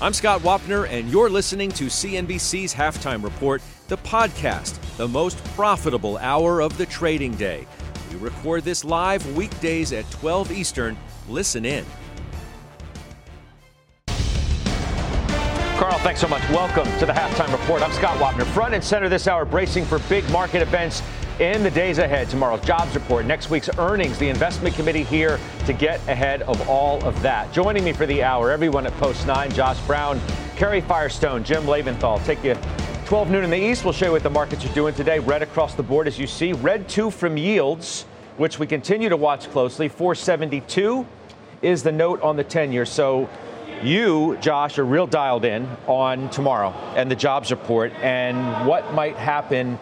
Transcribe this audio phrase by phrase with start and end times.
[0.00, 6.18] I'm Scott Wapner, and you're listening to CNBC's Halftime Report, the podcast, the most profitable
[6.18, 7.66] hour of the trading day.
[8.12, 10.96] We record this live weekdays at 12 Eastern.
[11.28, 11.84] Listen in.
[15.76, 16.48] Carl, thanks so much.
[16.50, 17.82] Welcome to the halftime report.
[17.82, 21.02] I'm Scott Wapner, front and center this hour, bracing for big market events
[21.40, 22.28] in the days ahead.
[22.28, 27.02] Tomorrow's jobs report, next week's earnings, the investment committee here to get ahead of all
[27.04, 27.52] of that.
[27.52, 30.20] Joining me for the hour, everyone at Post 9, Josh Brown,
[30.56, 32.24] Karen Firestone, Jim Lebenthal.
[32.24, 32.56] Take you
[33.06, 33.84] 12 noon in the East.
[33.84, 35.20] We'll show you what the markets are doing today.
[35.20, 36.52] Red across the board, as you see.
[36.52, 38.02] Red 2 from yields,
[38.36, 39.88] which we continue to watch closely.
[39.88, 41.06] 472
[41.62, 42.84] is the note on the 10 year.
[42.84, 43.28] So
[43.82, 49.16] you, Josh, are real dialed in on tomorrow and the jobs report and what might
[49.16, 49.78] happen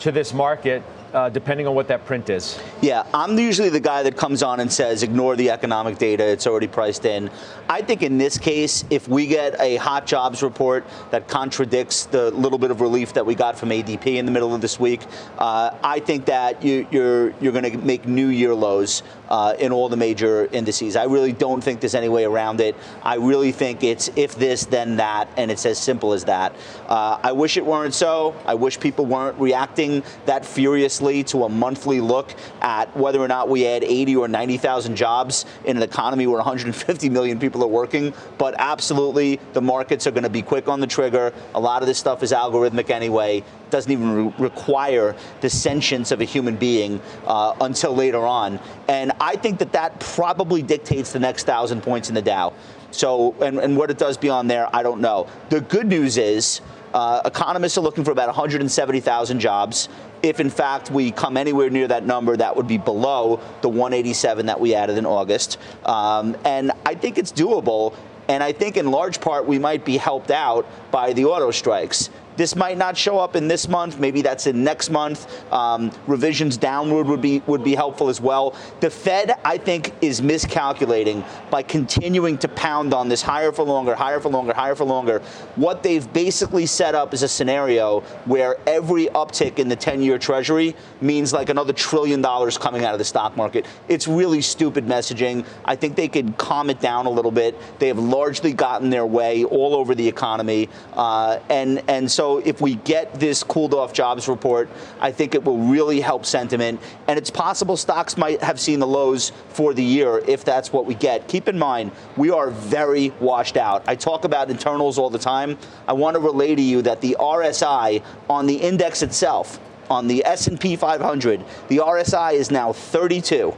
[0.00, 0.82] to this market
[1.16, 2.60] uh, depending on what that print is.
[2.82, 6.46] Yeah, I'm usually the guy that comes on and says, ignore the economic data, it's
[6.46, 7.30] already priced in.
[7.70, 12.30] I think in this case, if we get a hot jobs report that contradicts the
[12.32, 15.00] little bit of relief that we got from ADP in the middle of this week,
[15.38, 19.72] uh, I think that you, you're you're going to make new year lows uh, in
[19.72, 20.96] all the major indices.
[20.96, 22.76] I really don't think there's any way around it.
[23.02, 26.54] I really think it's if this, then that, and it's as simple as that.
[26.86, 28.36] Uh, I wish it weren't so.
[28.44, 33.48] I wish people weren't reacting that furiously to a monthly look at whether or not
[33.48, 38.12] we add 80 or 90,000 jobs in an economy where 150 million people are working.
[38.38, 41.32] But absolutely, the markets are going to be quick on the trigger.
[41.54, 43.44] A lot of this stuff is algorithmic anyway.
[43.70, 48.60] Doesn't even re- require the sentience of a human being uh, until later on.
[48.88, 52.52] And I think that that probably dictates the next thousand points in the Dow.
[52.90, 55.28] So, and, and what it does beyond there, I don't know.
[55.50, 56.60] The good news is,
[56.94, 59.88] uh, economists are looking for about 170,000 jobs.
[60.22, 64.46] If in fact we come anywhere near that number, that would be below the 187
[64.46, 65.58] that we added in August.
[65.84, 67.94] Um, and I think it's doable.
[68.28, 72.10] And I think in large part we might be helped out by the auto strikes.
[72.36, 73.98] This might not show up in this month.
[73.98, 75.26] Maybe that's in next month.
[75.52, 78.54] Um, revisions downward would be would be helpful as well.
[78.80, 83.94] The Fed, I think, is miscalculating by continuing to pound on this higher for longer,
[83.94, 85.20] higher for longer, higher for longer.
[85.56, 90.74] What they've basically set up is a scenario where every uptick in the 10-year Treasury
[91.00, 93.66] means like another trillion dollars coming out of the stock market.
[93.88, 95.46] It's really stupid messaging.
[95.64, 97.58] I think they could calm it down a little bit.
[97.78, 102.38] They have largely gotten their way all over the economy, uh, and and so so
[102.38, 106.80] if we get this cooled off jobs report, I think it will really help sentiment.
[107.06, 110.86] And it's possible stocks might have seen the lows for the year if that's what
[110.86, 111.28] we get.
[111.28, 113.84] Keep in mind, we are very washed out.
[113.86, 115.56] I talk about internals all the time.
[115.86, 120.24] I want to relay to you that the RSI on the index itself, on the
[120.26, 123.54] S&P 500, the RSI is now 32.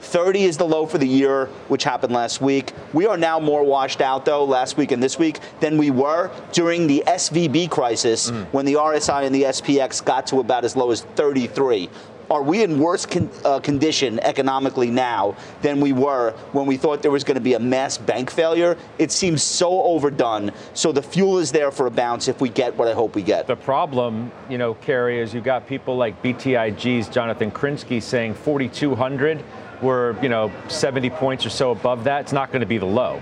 [0.00, 2.72] 30 is the low for the year, which happened last week.
[2.92, 6.30] We are now more washed out, though, last week and this week than we were
[6.52, 8.46] during the SVB crisis mm.
[8.46, 11.88] when the RSI and the SPX got to about as low as 33
[12.30, 17.02] are we in worse con- uh, condition economically now than we were when we thought
[17.02, 18.76] there was going to be a mass bank failure?
[18.98, 20.52] It seems so overdone.
[20.74, 23.22] So the fuel is there for a bounce if we get what I hope we
[23.22, 23.46] get.
[23.46, 29.42] The problem, you know, Kerry, is you've got people like BTIG's Jonathan Krinsky saying 4,200
[29.82, 32.86] we're, you know, 70 points or so above that, it's not going to be the
[32.86, 33.20] low.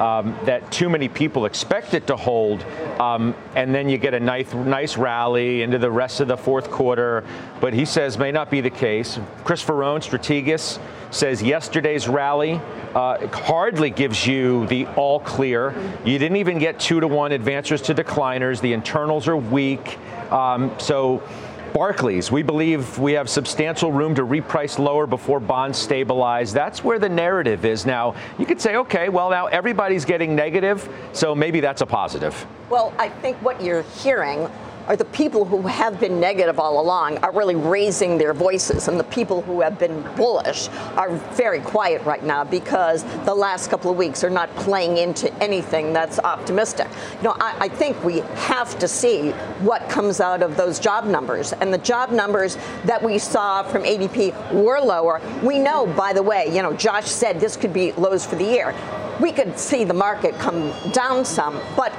[0.00, 2.62] Um, that too many people expect it to hold,
[2.98, 6.70] um, and then you get a nice, nice rally into the rest of the fourth
[6.70, 7.22] quarter.
[7.60, 9.18] But he says may not be the case.
[9.44, 10.80] Chris Verrone, Strategas,
[11.10, 12.62] says yesterday's rally
[12.94, 15.74] uh, hardly gives you the all clear.
[16.04, 18.60] You didn't even get two to one advancers to decliners.
[18.60, 19.98] The internals are weak.
[20.32, 21.22] Um, so
[21.72, 26.52] Barclays, we believe we have substantial room to reprice lower before bonds stabilize.
[26.52, 28.14] That's where the narrative is now.
[28.38, 32.46] You could say, okay, well, now everybody's getting negative, so maybe that's a positive.
[32.68, 34.48] Well, I think what you're hearing
[34.86, 38.98] are the people who have been negative all along are really raising their voices, and
[38.98, 43.90] the people who have been bullish are very quiet right now because the last couple
[43.90, 46.88] of weeks are not playing into anything that's optimistic.
[47.18, 49.30] You know, I, I think we have to see
[49.60, 53.82] what comes out of those job numbers, and the job numbers that we saw from
[53.82, 55.20] ADP were lower.
[55.42, 58.44] We know, by the way, you know, Josh said this could be lows for the
[58.44, 58.74] year
[59.20, 61.92] we could see the market come down some, but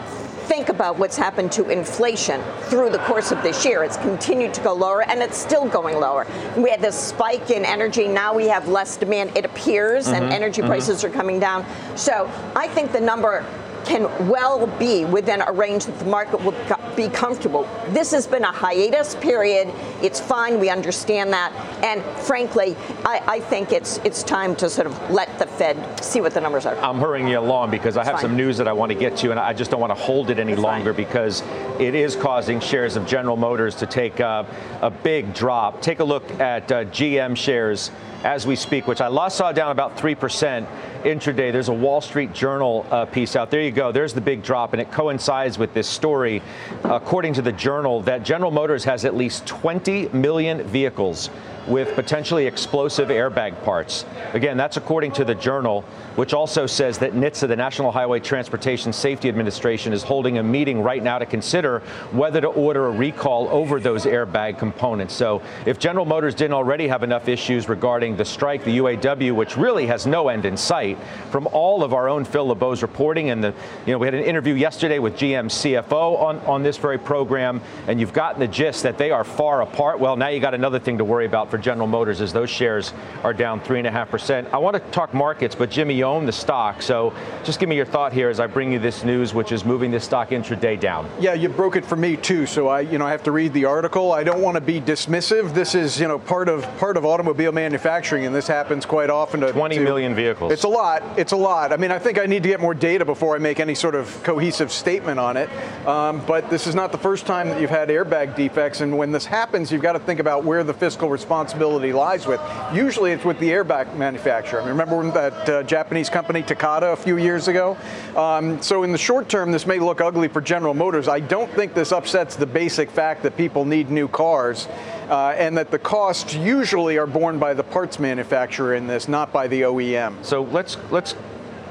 [0.52, 3.86] think about what's happened to inflation through the course of this year.
[3.86, 6.28] It's continued to go lower and it's still going lower.
[6.58, 8.06] We had this spike in energy.
[8.06, 10.72] Now we have less demand, it appears, mm-hmm, and energy mm-hmm.
[10.72, 11.66] prices are coming down.
[11.96, 13.46] So I think the number
[13.92, 16.56] can well be within a range that the market will
[16.96, 17.68] be comfortable.
[17.90, 19.68] This has been a hiatus period.
[20.02, 20.62] It's fine.
[20.62, 21.52] We understand that.
[21.84, 26.22] And frankly, I, I think it's it's time to sort of let the Fed see
[26.22, 26.78] what the numbers are.
[26.78, 28.22] I'm hurrying you along because I have fine.
[28.22, 30.30] some news that I want to get to, and I just don't want to hold
[30.30, 31.04] it any it's longer fine.
[31.04, 31.44] because
[31.78, 34.46] it is causing shares of General Motors to take uh,
[34.82, 35.82] a big drop.
[35.82, 37.92] Take a look at uh, GM shares
[38.24, 40.68] as we speak, which I saw down about 3%
[41.04, 41.52] intraday.
[41.52, 43.50] There's a Wall Street Journal uh, piece out.
[43.52, 43.92] There you go.
[43.92, 46.42] There's the big drop, and it coincides with this story,
[46.84, 51.30] according to the Journal, that General Motors has at least 20 million vehicles
[51.68, 54.06] with potentially explosive airbag parts.
[54.34, 55.82] Again, that's according to the Journal,
[56.16, 60.82] which also says that NHTSA, the National Highway Transportation Safety Administration, is holding a meeting
[60.82, 61.80] right now to consider
[62.12, 65.14] whether to order a recall over those airbag components.
[65.14, 69.58] So if General Motors didn't already have enough issues regarding the strike, the UAW, which
[69.58, 70.98] really has no end in sight,
[71.30, 73.54] from all of our own Phil LeBeau's reporting, and the,
[73.86, 77.62] you know, we had an interview yesterday with GM CFO on, on this very program,
[77.88, 80.00] and you've gotten the gist that they are far apart.
[80.00, 82.94] Well, now you got another thing to worry about for General Motors as those shares
[83.24, 84.52] are down 3.5%.
[84.52, 86.82] I want to talk markets, but Jimmy, you own the stock.
[86.82, 87.14] So
[87.44, 89.92] just give me your thought here as I bring you this news, which is moving
[89.92, 91.10] this stock intraday down.
[91.20, 92.46] Yeah, you broke it for me too.
[92.46, 94.14] So I, you know, I have to read the article.
[94.14, 95.54] I don't want to be dismissive.
[95.54, 99.42] This is, you know, part of part of automobile manufacturing, and this happens quite often.
[99.42, 100.54] To, 20 to, million vehicles.
[100.54, 101.04] It's a lot.
[101.20, 101.74] It's a lot.
[101.74, 103.96] I mean, I think I need to get more data before I make any sort
[103.96, 105.50] of cohesive statement on it.
[105.86, 109.12] Um, but this is not the first time that you've had airbag defects, and when
[109.12, 112.40] this happens, you've got to think about where the fiscal responsibility responsibility lies with.
[112.72, 114.62] Usually it's with the airbag manufacturer.
[114.62, 117.76] I mean, remember that uh, Japanese company Takata a few years ago?
[118.16, 121.08] Um, so in the short term, this may look ugly for General Motors.
[121.08, 124.68] I don't think this upsets the basic fact that people need new cars.
[125.10, 129.34] Uh, and that the costs usually are borne by the parts manufacturer in this, not
[129.34, 130.24] by the OEM.
[130.24, 131.16] So let's let's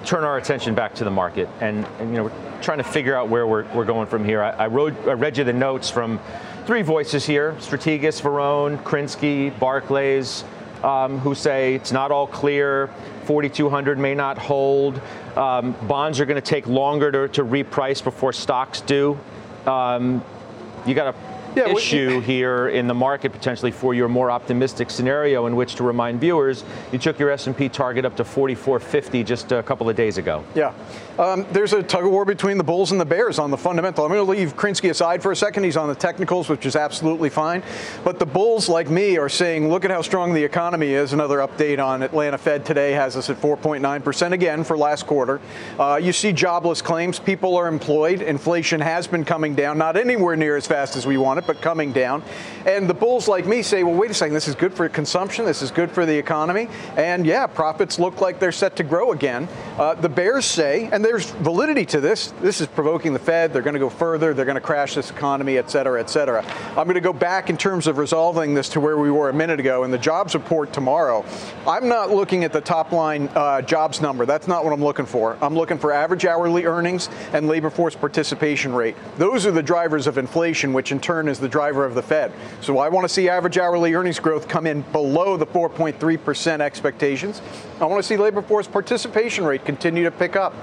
[0.04, 3.16] turn our attention back to the market, and, and you know we're trying to figure
[3.16, 4.42] out where we're, we're going from here.
[4.42, 6.20] I, I, wrote, I read you the notes from
[6.66, 10.44] three voices here Strategas, Verrone, Krinsky, Barclays,
[10.82, 12.90] um, who say it's not all clear.
[13.24, 15.00] 4,200 may not hold.
[15.36, 19.18] Um, bonds are going to take longer to, to, reprice before stocks do.
[19.66, 20.24] Um,
[20.86, 24.90] you got a yeah, issue we, here in the market potentially for your more optimistic
[24.90, 29.52] scenario in which to remind viewers you took your S&P target up to 4450 just
[29.52, 30.44] a couple of days ago.
[30.54, 30.72] Yeah.
[31.18, 34.04] Um, there's a tug of war between the bulls and the bears on the fundamental.
[34.04, 35.64] I'm going to leave Krinsky aside for a second.
[35.64, 37.62] He's on the technicals, which is absolutely fine.
[38.04, 41.12] But the bulls, like me, are saying, look at how strong the economy is.
[41.12, 45.40] Another update on Atlanta Fed today has us at 4.9% again for last quarter.
[45.78, 47.18] Uh, you see jobless claims.
[47.18, 48.22] People are employed.
[48.22, 51.60] Inflation has been coming down, not anywhere near as fast as we want it, but
[51.60, 52.22] coming down.
[52.66, 55.44] And the bulls, like me, say, well, wait a second, this is good for consumption.
[55.44, 56.68] This is good for the economy.
[56.96, 59.48] And yeah, profits look like they're set to grow again.
[59.78, 62.32] Uh, the bears say, and there's validity to this.
[62.40, 63.52] This is provoking the Fed.
[63.52, 64.34] They're going to go further.
[64.34, 66.44] They're going to crash this economy, et cetera, et cetera.
[66.76, 69.34] I'm going to go back in terms of resolving this to where we were a
[69.34, 71.24] minute ago in the jobs report tomorrow.
[71.66, 74.26] I'm not looking at the top line uh, jobs number.
[74.26, 75.38] That's not what I'm looking for.
[75.40, 78.96] I'm looking for average hourly earnings and labor force participation rate.
[79.16, 82.32] Those are the drivers of inflation, which in turn is the driver of the Fed.
[82.60, 87.40] So I want to see average hourly earnings growth come in below the 4.3% expectations.
[87.80, 90.54] I want to see labor force participation rate continue to pick up.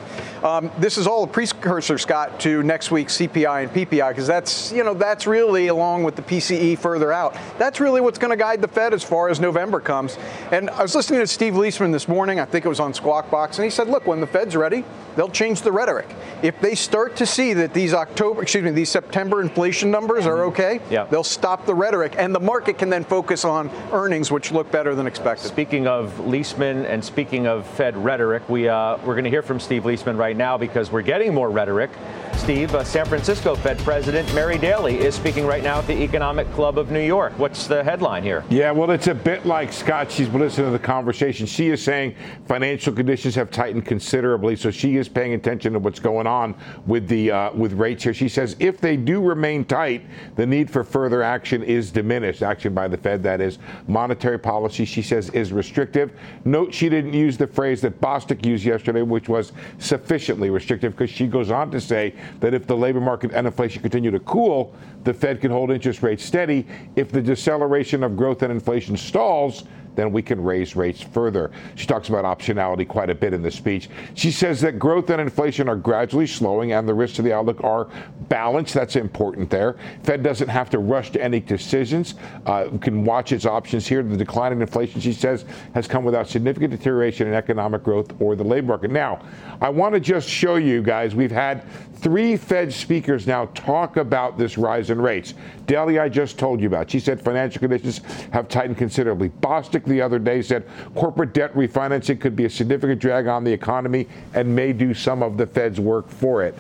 [0.44, 4.72] Um, this is all a precursor, Scott, to next week's CPI and PPI because that's
[4.72, 7.36] you know that's really along with the PCE further out.
[7.58, 10.18] That's really what's going to guide the Fed as far as November comes.
[10.52, 12.40] And I was listening to Steve Liesman this morning.
[12.40, 14.84] I think it was on Squawk Box, and he said, "Look, when the Fed's ready,
[15.16, 16.08] they'll change the rhetoric.
[16.44, 20.44] If they start to see that these October, excuse me, these September inflation numbers are
[20.46, 20.57] okay,
[20.90, 21.06] yeah.
[21.06, 24.96] they'll stop the rhetoric, and the market can then focus on earnings, which look better
[24.96, 29.30] than expected." Speaking of Liesman and speaking of Fed rhetoric, we uh, we're going to
[29.30, 31.92] hear from Steve right right now because we're getting more rhetoric.
[32.48, 36.50] Steve, uh, San Francisco Fed President Mary Daly is speaking right now at the Economic
[36.54, 37.38] Club of New York.
[37.38, 38.46] What's the headline here?
[38.50, 40.10] Yeah, well, it's a bit like Scott.
[40.10, 41.46] She's listening to the conversation.
[41.46, 42.16] She is saying
[42.48, 47.10] financial conditions have tightened considerably, so she is paying attention to what's going on with
[47.10, 48.14] the uh, with rates here.
[48.14, 50.06] She says if they do remain tight,
[50.38, 52.44] the need for further action is diminished.
[52.44, 54.86] Action by the Fed, that is, monetary policy.
[54.86, 56.14] She says is restrictive.
[56.46, 61.10] Note she didn't use the phrase that Bostic used yesterday, which was sufficiently restrictive, because
[61.10, 64.76] she goes on to say that if the labor market and inflation continue to cool,
[65.04, 66.66] the Fed can hold interest rates steady.
[66.96, 69.64] If the deceleration of growth and inflation stalls,
[69.98, 71.52] then we can raise rates further.
[71.76, 73.90] She talks about optionality quite a bit in the speech.
[74.14, 77.64] She says that growth and inflation are gradually slowing and the risks to the outlook
[77.64, 77.90] are
[78.30, 78.76] balanced.
[78.76, 79.76] That's important there.
[80.04, 82.14] Fed doesn't have to rush to any decisions.
[82.46, 84.04] Uh, can watch its options here.
[84.04, 88.36] The decline in inflation, she says, has come without significant deterioration in economic growth or
[88.36, 88.92] the labor market.
[88.92, 89.26] Now,
[89.62, 91.66] I want to just show you guys, we've had
[92.00, 95.34] three Fed speakers now talk about this rise in rates.
[95.66, 96.90] Daly, I just told you about.
[96.90, 98.02] She said financial conditions
[98.32, 99.30] have tightened considerably.
[99.30, 103.52] Bostic the other day said corporate debt refinancing could be a significant drag on the
[103.52, 106.56] economy and may do some of the Fed's work for it.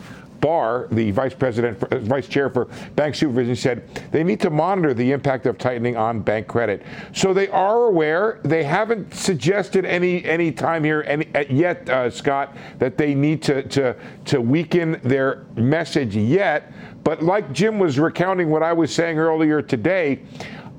[0.48, 5.12] Barr, the vice president, vice chair for bank supervision, said they need to monitor the
[5.12, 6.84] impact of tightening on bank credit.
[7.12, 8.40] So they are aware.
[8.44, 13.42] They haven't suggested any any time here any, uh, yet, uh, Scott, that they need
[13.42, 16.72] to to to weaken their message yet.
[17.04, 20.22] But like Jim was recounting what I was saying earlier today,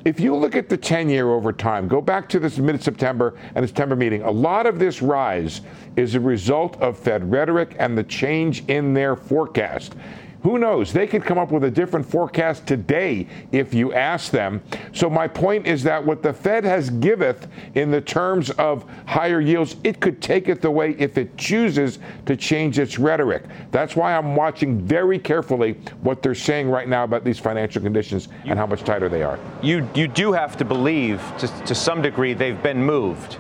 [0.05, 3.37] if you look at the 10 year over time, go back to this mid September
[3.55, 5.61] and September meeting, a lot of this rise
[5.97, 9.95] is a result of Fed rhetoric and the change in their forecast.
[10.43, 10.93] Who knows?
[10.93, 14.63] They could come up with a different forecast today if you ask them.
[14.93, 19.41] So, my point is that what the Fed has giveth in the terms of higher
[19.41, 23.45] yields, it could take it away if it chooses to change its rhetoric.
[23.73, 28.29] That's why I'm watching very carefully what they're saying right now about these financial conditions
[28.45, 29.39] and how much tighter they are.
[29.63, 33.39] You, you do have to believe, to, to some degree, they've been moved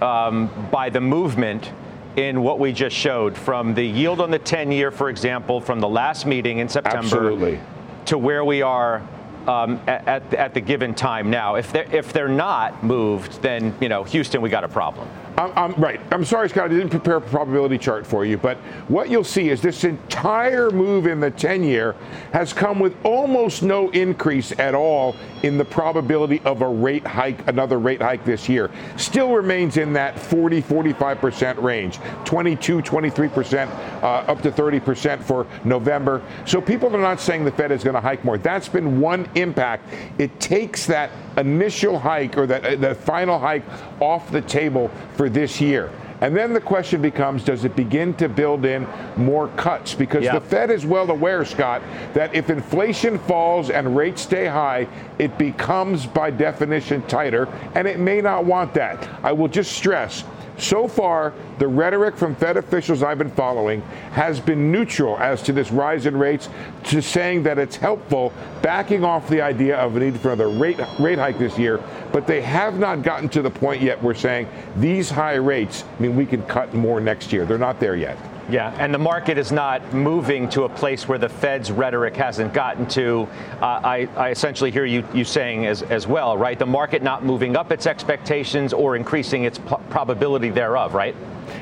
[0.00, 1.72] um, by the movement
[2.18, 5.78] in what we just showed from the yield on the 10 year, for example, from
[5.78, 7.60] the last meeting in September Absolutely.
[8.06, 9.02] to where we are
[9.46, 11.54] um, at, at, the given time now.
[11.54, 15.08] If they're, if they're not moved, then, you know, Houston, we got a problem.
[15.38, 16.00] I'm, I'm, right.
[16.10, 18.56] I'm sorry, Scott, I didn't prepare a probability chart for you, but
[18.88, 21.94] what you'll see is this entire move in the 10 year
[22.32, 25.14] has come with almost no increase at all
[25.44, 28.68] in the probability of a rate hike, another rate hike this year.
[28.96, 33.68] Still remains in that 40, 45% range, 22, 23%,
[34.02, 36.20] uh, up to 30% for November.
[36.46, 38.38] So people are not saying the Fed is going to hike more.
[38.38, 39.88] That's been one impact.
[40.18, 43.62] It takes that initial hike or that uh, the final hike
[44.00, 45.90] off the table for this year.
[46.20, 49.94] And then the question becomes does it begin to build in more cuts?
[49.94, 51.82] Because the Fed is well aware, Scott,
[52.12, 58.00] that if inflation falls and rates stay high, it becomes by definition tighter, and it
[58.00, 59.08] may not want that.
[59.22, 60.24] I will just stress
[60.58, 63.80] so far, the rhetoric from Fed officials I've been following
[64.12, 66.48] has been neutral as to this rise in rates,
[66.84, 70.80] to saying that it's helpful, backing off the idea of a need for another rate,
[70.98, 71.80] rate hike this year.
[72.12, 76.16] But they have not gotten to the point yet where saying these high rates mean
[76.16, 77.44] we can cut more next year.
[77.46, 78.18] They're not there yet.
[78.50, 82.54] Yeah, and the market is not moving to a place where the Fed's rhetoric hasn't
[82.54, 83.28] gotten to.
[83.60, 86.58] Uh, I, I, essentially hear you, you saying as, as well, right?
[86.58, 91.14] The market not moving up its expectations or increasing its p- probability thereof, right?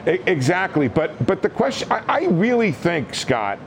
[0.07, 0.87] Exactly.
[0.87, 3.59] But, but the question, I, I really think, Scott,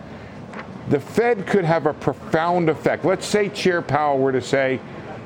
[0.88, 3.03] the Fed could have a profound effect.
[3.03, 4.79] Let's say Chair Powell were to say,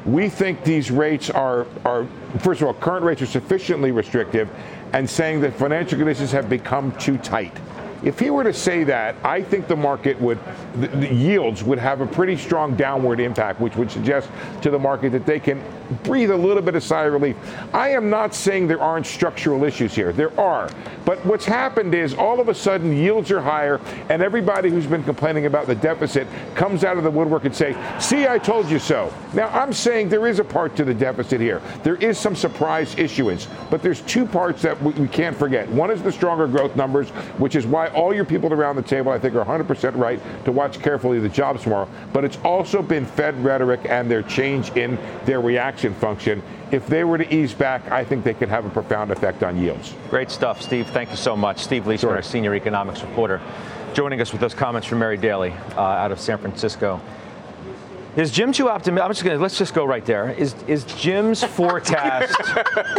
[0.06, 2.08] we think these rates are, are,
[2.40, 4.50] first of all, current rates are sufficiently restrictive,
[4.94, 7.56] and saying that financial conditions have become too tight.
[8.04, 10.38] If he were to say that, I think the market would,
[10.76, 14.30] the, the, yields would have a pretty strong downward impact, which would suggest
[14.62, 15.64] to the market that they can
[16.04, 17.38] breathe a little bit of sigh of relief.
[17.74, 20.12] I am not saying there aren't structural issues here.
[20.12, 20.70] There are.
[21.06, 23.80] But what's happened is all of a sudden yields are higher,
[24.10, 27.76] and everybody who's been complaining about the deficit comes out of the woodwork and say,
[28.00, 29.14] see, I told you so.
[29.34, 31.62] Now, I'm saying there is a part to the deficit here.
[31.84, 35.70] There is some surprise issuance, but there's two parts that we, we can't forget.
[35.70, 39.12] One is the stronger growth numbers, which is why all your people around the table,
[39.12, 41.88] I think, are 100% right to watch carefully the jobs tomorrow.
[42.12, 46.44] But it's also been Fed rhetoric and their change in their reaction function.
[46.72, 49.58] If they were to ease back, I think they could have a profound effect on
[49.58, 49.94] yields.
[50.10, 50.88] Great stuff, Steve.
[50.88, 51.60] Thank you so much.
[51.64, 52.16] Steve Liesman, sure.
[52.16, 53.42] our senior economics reporter,
[53.94, 57.00] joining us with those comments from Mary Daly uh, out of San Francisco.
[58.16, 59.04] Is Jim too optimistic?
[59.04, 60.32] I'm just going to let's just go right there.
[60.32, 62.38] Is is Jim's forecast?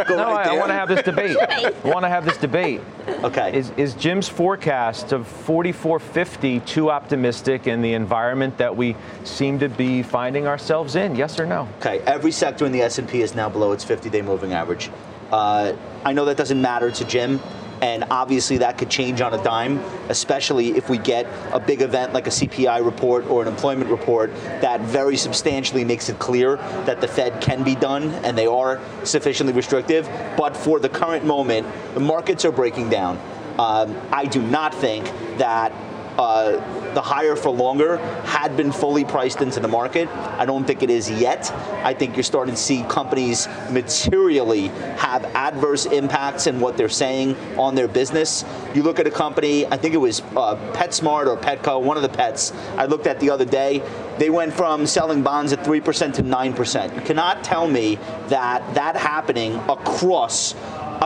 [0.08, 1.36] no, right I, I want to have this debate.
[1.38, 2.80] I want to have this debate.
[3.22, 3.56] Okay.
[3.56, 9.68] Is is Jim's forecast of 4450 too optimistic in the environment that we seem to
[9.68, 11.14] be finding ourselves in?
[11.14, 11.68] Yes or no?
[11.78, 12.00] Okay.
[12.00, 14.90] Every sector in the S&P is now below its 50-day moving average.
[15.30, 17.40] Uh, I know that doesn't matter to Jim
[17.80, 19.78] and obviously that could change on a dime,
[20.08, 24.34] especially if we get a big event like a CPI report or an employment report
[24.60, 28.80] that very substantially makes it clear that the Fed can be done and they are
[29.04, 30.08] sufficiently restrictive.
[30.36, 33.18] But for the current moment, the markets are breaking down.
[33.58, 35.04] Um, I do not think
[35.38, 35.72] that
[36.18, 36.52] uh,
[36.94, 40.08] the higher for longer had been fully priced into the market.
[40.08, 41.50] I don't think it is yet.
[41.84, 44.68] I think you're starting to see companies materially
[44.98, 48.44] have adverse impacts in what they're saying on their business.
[48.74, 52.02] You look at a company, I think it was uh, PetSmart or Petco, one of
[52.02, 53.82] the pets I looked at the other day.
[54.18, 56.94] They went from selling bonds at 3% to 9%.
[56.94, 57.96] You cannot tell me
[58.28, 60.54] that that happening across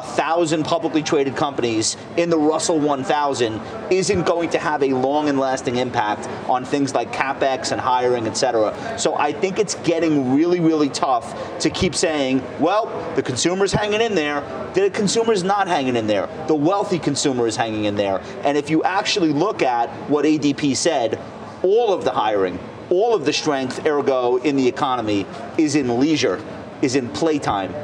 [0.09, 3.61] a thousand publicly traded companies in the Russell 1000
[3.91, 8.27] isn't going to have a long and lasting impact on things like capex and hiring,
[8.27, 8.99] et cetera.
[8.99, 12.87] So I think it's getting really, really tough to keep saying, well,
[13.17, 14.41] the consumer's hanging in there.
[14.75, 16.29] The consumer's not hanging in there.
[16.47, 18.21] The wealthy consumer is hanging in there.
[18.45, 21.19] And if you actually look at what ADP said,
[21.63, 22.59] all of the hiring,
[22.91, 25.27] all of the strength, ergo, in the economy
[25.59, 26.43] is in leisure,
[26.81, 27.75] is in playtime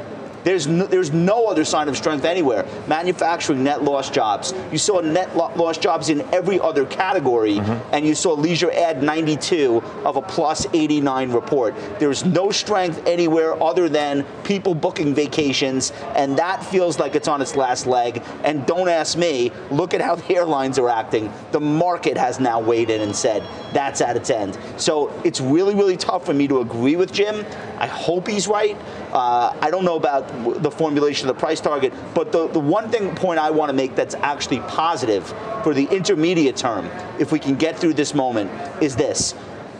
[0.45, 2.65] there's no, there's no other sign of strength anywhere.
[2.87, 4.53] Manufacturing net lost jobs.
[4.71, 7.93] You saw net lo- lost jobs in every other category, mm-hmm.
[7.93, 11.73] and you saw leisure add 92 of a plus 89 report.
[11.99, 17.41] There's no strength anywhere other than people booking vacations, and that feels like it's on
[17.41, 18.21] its last leg.
[18.43, 19.51] And don't ask me.
[19.71, 21.33] Look at how the airlines are acting.
[21.53, 24.57] The market has now weighed in and said that's at its end.
[24.77, 27.43] So it's really, really tough for me to agree with Jim.
[27.79, 28.77] I hope he's right.
[29.15, 32.89] Uh, I don't know about the formulation of the price target, but the, the one
[32.89, 35.25] thing point I want to make that's actually positive
[35.63, 38.51] for the intermediate term, if we can get through this moment,
[38.83, 39.33] is this.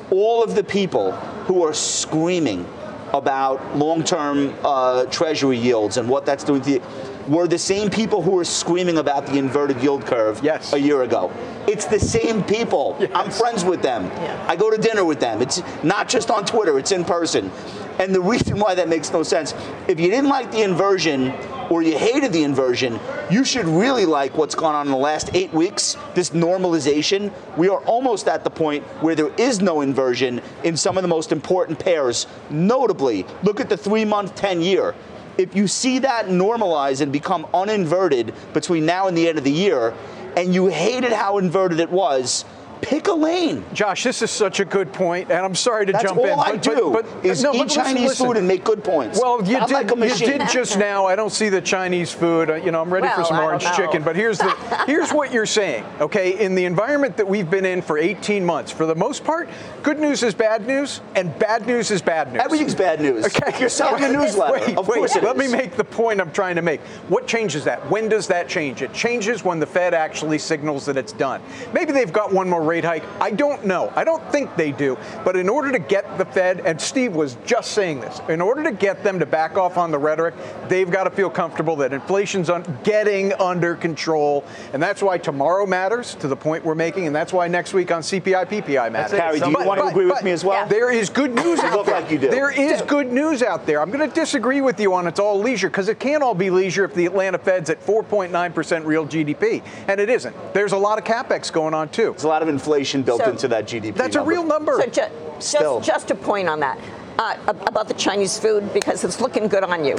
[0.09, 1.11] All of the people
[1.47, 2.65] who are screaming
[3.13, 6.81] about long-term uh, treasury yields and what that's doing to the
[7.27, 10.73] were the same people who were screaming about the inverted yield curve yes.
[10.73, 11.31] a year ago.
[11.67, 12.95] It's the same people.
[12.99, 13.11] Yes.
[13.13, 14.05] I'm friends with them.
[14.05, 14.45] Yeah.
[14.47, 15.41] I go to dinner with them.
[15.41, 17.51] It's not just on Twitter, it's in person.
[17.99, 19.53] And the reason why that makes no sense,
[19.87, 21.31] if you didn't like the inversion
[21.69, 25.29] or you hated the inversion, you should really like what's gone on in the last
[25.33, 27.31] eight weeks, this normalization.
[27.57, 31.07] We are almost at the point where there is no inversion in some of the
[31.07, 32.27] most important pairs.
[32.49, 34.93] Notably, look at the three month, 10 year.
[35.37, 39.51] If you see that normalize and become uninverted between now and the end of the
[39.51, 39.93] year,
[40.37, 42.45] and you hated how inverted it was,
[42.85, 43.65] pick a lane.
[43.73, 46.39] Josh, this is such a good point, and I'm sorry to That's jump all in.
[46.39, 48.27] I but, do but, but, is no, eat Chinese listen.
[48.27, 49.19] food and make good points.
[49.19, 49.89] Well, you I'm did.
[49.89, 51.05] Like you did just now.
[51.05, 52.51] I don't see the Chinese food.
[52.51, 54.03] Uh, you know, I'm ready well, for some orange chicken.
[54.03, 55.83] But here's the here's what you're saying.
[55.99, 59.49] Okay, in the environment that we've been in for 18 months, for the most part,
[59.81, 62.41] good news is bad news, and bad news is bad news.
[62.43, 63.25] Everything's bad news.
[63.35, 64.53] Okay, you're selling a newsletter.
[64.53, 66.79] Wait, of wait, course, let me make the point I'm trying to make.
[67.09, 67.89] What changes that?
[67.89, 68.81] When does that change?
[68.81, 71.41] It changes when the Fed actually signals that it's done.
[71.73, 73.03] Maybe they've got one more rate hike.
[73.21, 73.91] I don't know.
[73.95, 74.97] I don't think they do.
[75.23, 78.63] But in order to get the Fed, and Steve was just saying this, in order
[78.63, 80.33] to get them to back off on the rhetoric,
[80.67, 84.43] they've got to feel comfortable that inflation's un- getting under control.
[84.73, 87.07] And that's why tomorrow matters to the point we're making.
[87.07, 89.17] And that's why next week on CPI, PPI matters.
[89.17, 90.55] Harry, do you but, want to agree with me as well?
[90.55, 90.67] Yeah.
[90.67, 92.01] There is good news you out there.
[92.01, 92.29] Like you do.
[92.29, 93.81] There is good news out there.
[93.81, 96.49] I'm going to disagree with you on it's all leisure because it can't all be
[96.49, 99.63] leisure if the Atlanta Fed's at 4.9% real GDP.
[99.87, 100.35] And it isn't.
[100.53, 102.11] There's a lot of capex going on too.
[102.11, 102.64] There's a lot of inflation
[103.03, 103.95] built so, into that GDP.
[103.95, 104.31] That's number.
[104.31, 104.81] a real number.
[104.81, 106.79] So ju- just, just a point on that.
[107.17, 109.95] Uh, about the Chinese food because it's looking good on you.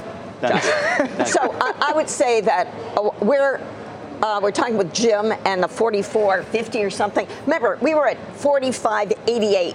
[1.24, 3.59] so I, I, would say that uh, we're
[4.22, 7.26] uh, we're talking with Jim and the 44.50 or something.
[7.46, 9.74] Remember, we were at 45.88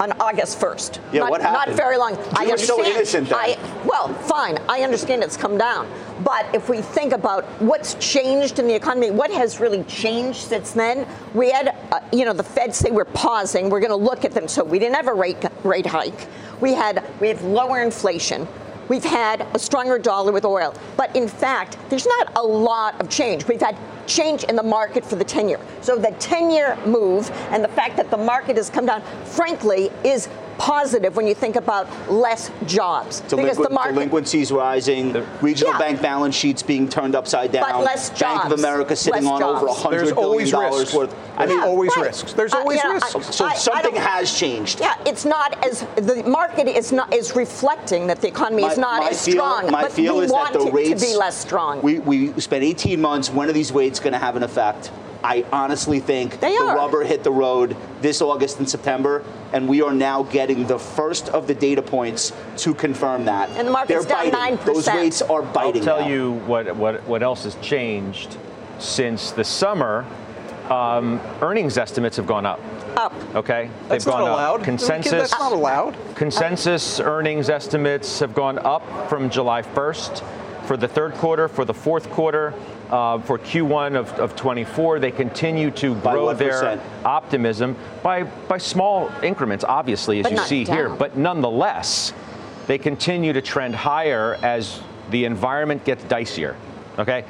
[0.00, 1.00] on August 1st.
[1.12, 1.76] Yeah, not, what happened?
[1.76, 2.14] Not very long.
[2.14, 2.60] You I were understand.
[2.60, 3.38] so innocent then.
[3.38, 4.58] I, well, fine.
[4.68, 5.88] I understand it's come down.
[6.22, 10.72] But if we think about what's changed in the economy, what has really changed since
[10.72, 11.06] then?
[11.34, 13.68] We had, uh, you know, the Fed say we're pausing.
[13.68, 14.48] We're going to look at them.
[14.48, 16.28] So we didn't have a rate rate hike.
[16.60, 18.46] We had we have lower inflation.
[18.88, 20.74] We've had a stronger dollar with oil.
[20.96, 23.46] But in fact, there's not a lot of change.
[23.46, 25.60] We've had change in the market for the 10 year.
[25.80, 29.90] So the 10 year move and the fact that the market has come down, frankly,
[30.04, 33.22] is positive when you think about less jobs.
[33.22, 35.78] Delinqu- because the market, delinquencies rising, the, regional yeah.
[35.78, 39.40] bank balance sheets being turned upside down, but less jobs, Bank of America sitting on
[39.40, 39.62] jobs.
[39.62, 41.14] over $100 billion worth.
[41.36, 42.06] I mean, yeah, always right.
[42.06, 42.32] risks.
[42.32, 43.14] There's always uh, risks.
[43.14, 44.80] I, so I, something I has changed.
[44.80, 48.78] Yeah, it's not as the market is not is reflecting that the economy my, is
[48.78, 49.70] not as feel, strong.
[49.70, 51.82] My but feel we is want that the rates to be less strong.
[51.82, 53.30] We we spent 18 months.
[53.30, 54.90] When are these rates going to have an effect?
[55.24, 56.76] I honestly think they the are.
[56.76, 61.30] rubber hit the road this August and September, and we are now getting the first
[61.30, 63.48] of the data points to confirm that.
[63.56, 64.58] And the market's They're down biting.
[64.58, 64.64] 9%.
[64.66, 65.80] Those rates are biting.
[65.80, 66.08] I'll tell now.
[66.08, 68.36] you what, what, what else has changed
[68.78, 70.04] since the summer.
[70.68, 72.60] Um, earnings estimates have gone up.
[72.96, 73.12] Up.
[73.34, 74.60] Okay, that's they've gone not allowed.
[74.60, 74.64] up.
[74.64, 75.10] Consensus.
[75.30, 75.96] That's not allowed.
[76.14, 80.22] Consensus earnings estimates have gone up from July 1st.
[80.66, 82.54] For the third quarter, for the fourth quarter,
[82.90, 84.98] uh, for Q1 of, of 24.
[84.98, 86.82] They continue to grow their percent?
[87.04, 90.88] optimism by, by small increments, obviously, as But you not see here.
[90.88, 92.12] But nonetheless,
[92.66, 96.56] they continue to trend higher as the environment gets dicier.
[96.98, 97.24] Okay?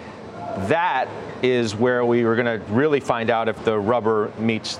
[0.69, 1.09] That
[1.43, 4.79] is where we were going to really find out if the rubber meets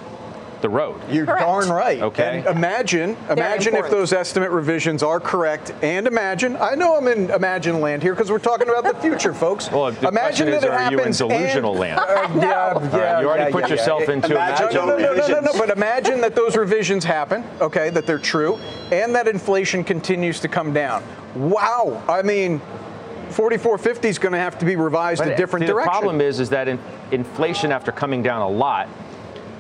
[0.61, 1.01] the road.
[1.11, 1.41] You're Correct.
[1.41, 2.01] darn right.
[2.01, 2.39] Okay.
[2.39, 6.57] And imagine, imagine if those estimate revisions are correct, and imagine.
[6.57, 9.71] I know I'm in imagine land here because we're talking about the future, folks.
[9.71, 12.01] Well, the imagine question is, that it are you in delusional and- land?
[12.01, 14.75] Uh, yeah, yeah, right, you already yeah, put yeah, yourself into Imagine imagine.
[14.75, 15.59] No, no, no, no, no, no.
[15.59, 18.57] But imagine that those revisions happen, okay, that they're true,
[18.91, 21.03] and that inflation continues to come down.
[21.35, 22.03] Wow.
[22.09, 22.61] I mean,
[23.31, 25.93] 4450 is going to have to be revised But a different see, direction.
[25.93, 26.79] The problem is, is that in,
[27.11, 28.89] inflation, after coming down a lot,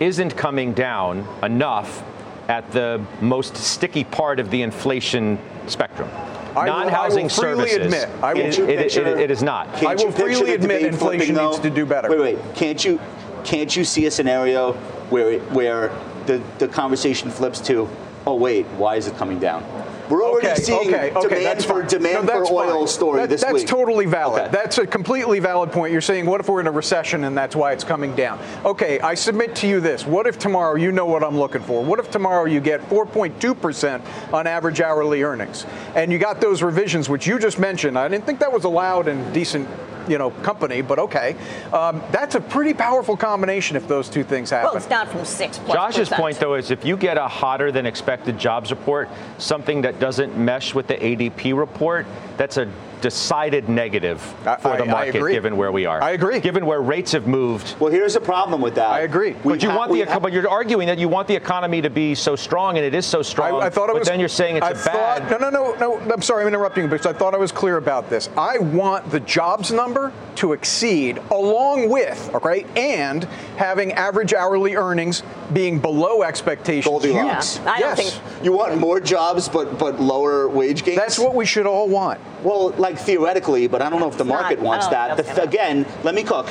[0.00, 2.02] isn't coming down enough
[2.48, 6.08] at the most sticky part of the inflation spectrum.
[6.12, 7.94] I will- I will Non-housing freely services.
[7.94, 9.72] admit, I will- it- it- it- it- it is not.
[9.74, 12.08] Can't I will picture freely admit inflation flipping, needs to do better.
[12.10, 12.38] Wait, wait.
[12.54, 13.00] Can't you
[13.44, 14.72] can't you see a scenario
[15.10, 15.90] where it, where
[16.26, 17.86] the, the conversation flips to,
[18.26, 19.62] oh wait, why is it coming down?
[20.10, 22.88] We're already Okay, seeing okay, okay, demand for demand No, that's for oil fine.
[22.88, 23.66] story That- this that's week.
[23.66, 24.52] totally valid.
[24.52, 25.92] That's a completely valid point.
[25.92, 28.38] You're saying, what if we're in a recession and that's why it's coming down?
[28.64, 30.06] Okay, I submit to you this.
[30.06, 31.82] What if tomorrow you know what I'm looking for?
[31.82, 35.64] What if tomorrow you get 4.2% on average hourly earnings,
[35.94, 37.98] and you got those revisions which you just mentioned?
[37.98, 39.68] I didn't think that was allowed in decent.
[40.08, 41.36] You know, company, but okay.
[41.72, 44.68] Um, that's a pretty powerful combination if those two things happen.
[44.68, 46.20] Well, it's down from six plus Josh's percent.
[46.20, 50.36] point, though, is if you get a hotter than expected jobs report, something that doesn't
[50.36, 52.70] mesh with the ADP report, that's a
[53.04, 56.02] decided negative for the I- I market, given where we are.
[56.02, 56.40] I agree.
[56.40, 57.76] Given where rates have moved.
[57.78, 58.88] well, here's the problem with that.
[58.88, 59.36] I agree.
[59.44, 61.82] We But you ha- want the ha- but you're arguing that you want the economy
[61.82, 63.62] to be so strong, and it is so strong.
[63.62, 64.08] I, I thought it but was.
[64.08, 65.30] then you're saying it's I a thought, bad.
[65.30, 66.12] No, no, no, no.
[66.12, 68.30] I'm sorry, I'm interrupting you because I thought I was clear about this.
[68.38, 73.24] I want the jobs number to exceed, along with, okay, and
[73.56, 76.86] having average hourly earnings being below expectations.
[76.86, 77.60] Goldilocks.
[77.62, 78.18] Yeah, I don't yes.
[78.18, 80.96] think- You want more jobs, but but lower wage gains.
[80.98, 82.18] That's what we should all want.
[82.42, 85.16] Well, like theoretically, but I don't know if the It's not- market wants don't that.
[85.16, 86.46] The, again, let me cook.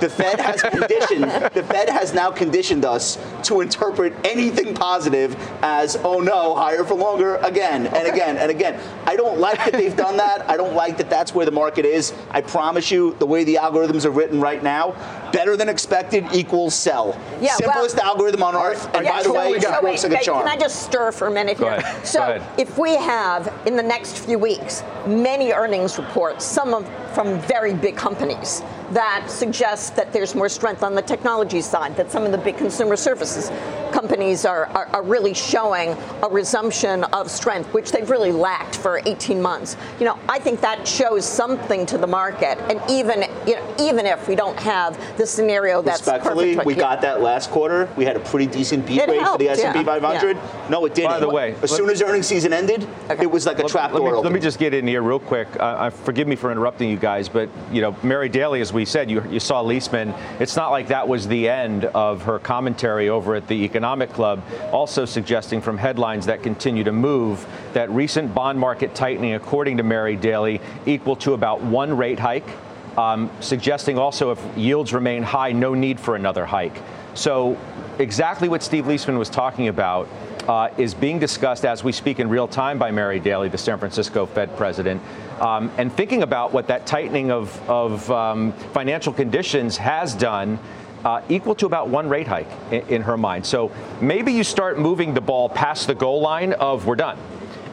[0.00, 1.24] The Fed has conditioned.
[1.54, 6.94] the Fed has now conditioned us to interpret anything positive as, oh no, higher for
[6.94, 8.80] longer again and again and again.
[9.06, 10.48] I don't like that they've done that.
[10.48, 12.12] I don't like that that's where the market is.
[12.30, 14.92] I promise you, the way the algorithms are written right now,
[15.32, 17.18] better than expected equals sell.
[17.40, 18.88] Yeah, well- Simplest algorithm on earth.
[18.94, 20.38] And Yeah, by the so way, wait, it so works wait, like a charm.
[20.46, 21.74] Can I just stir for a minute Go here?
[21.74, 22.06] ahead.
[22.06, 22.60] So Go ahead.
[22.60, 27.74] if we have in the next few weeks many earnings reports, some of from very
[27.74, 28.62] big companies
[28.92, 32.56] that suggest that there's more strength on the technology side, that some of the big
[32.56, 33.50] consumer services
[33.92, 39.00] companies are, are, are really showing a resumption of strength, which they've really lacked for
[39.06, 39.76] 18 months.
[39.98, 44.06] You know, I think that shows something to the market, and even you know, even
[44.06, 46.80] if we don't have the scenario that's Respectfully, perfect, we yeah.
[46.80, 47.88] got that last quarter.
[47.96, 50.38] We had a pretty decent beat It rate for the S&P yeah, 500.
[50.70, 51.10] No, it didn't.
[51.10, 53.70] By the way, as let- soon as earnings season ended, it was like a Let-
[53.70, 55.48] trap let, door me, let me just get in here real quick.
[55.56, 58.84] Uh, uh, forgive me for interrupting you guys, but you know, Mary Daly, as we
[58.84, 60.16] said, you, you saw Liesman.
[60.40, 64.42] It's not like that was the end of her commentary over at the Economic Club.
[64.72, 69.82] Also suggesting from headlines that continue to move that recent bond market tightening, according to
[69.82, 72.48] Mary Daly, equal to about one rate hike.
[72.96, 76.82] Um, suggesting also if yields remain high, no need for another hike.
[77.14, 77.58] So,
[77.98, 80.08] exactly what Steve Liesman was talking about
[80.48, 83.78] uh, is being discussed as we speak in real time by Mary Daly, the San
[83.78, 85.02] Francisco Fed president,
[85.40, 90.58] um, and thinking about what that tightening of, of um, financial conditions has done.
[91.04, 93.46] Uh, equal to about one rate hike in, in her mind.
[93.46, 93.70] So
[94.00, 97.16] maybe you start moving the ball past the goal line of we're done.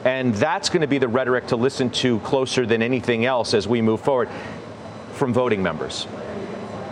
[0.06, 3.68] And that's going to be the rhetoric to listen to closer than anything else as
[3.68, 4.30] we move forward
[5.16, 6.08] from voting members.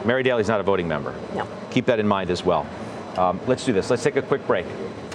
[0.05, 1.15] Mary Daly's not a voting member.
[1.33, 1.47] No.
[1.71, 2.67] Keep that in mind as well.
[3.17, 3.89] Um, let's do this.
[3.89, 4.65] Let's take a quick break.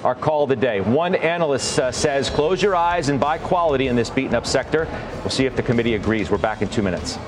[0.05, 0.81] Our call of the day.
[0.81, 4.87] One analyst uh, says, close your eyes and buy quality in this beaten up sector.
[5.21, 6.31] We'll see if the committee agrees.
[6.31, 7.19] We're back in two minutes.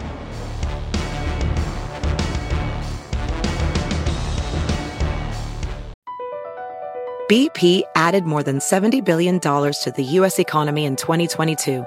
[7.28, 10.40] BP added more than $70 billion to the U.S.
[10.40, 11.86] economy in 2022.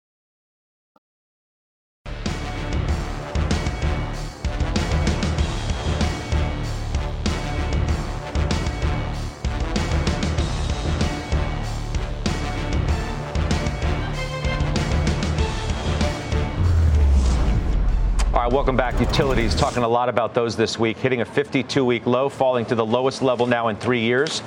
[18.51, 18.99] welcome back.
[18.99, 22.75] Utilities, talking a lot about those this week, hitting a 52 week low, falling to
[22.75, 24.43] the lowest level now in three years.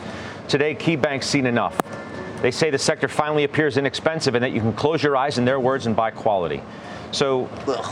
[0.47, 1.81] Today, KeyBanc's seen enough.
[2.43, 5.47] They say the sector finally appears inexpensive and that you can close your eyes, in
[5.47, 6.63] their words, and buy quality.
[7.13, 7.49] So,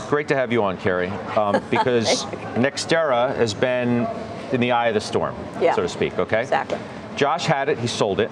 [0.09, 4.07] great to have you on, Carrie, um, because Nextera has been
[4.51, 5.73] in the eye of the storm, Yeah.
[5.73, 6.41] so to speak, okay?
[6.41, 6.77] Exactly.
[7.15, 8.29] Josh had it, he sold it.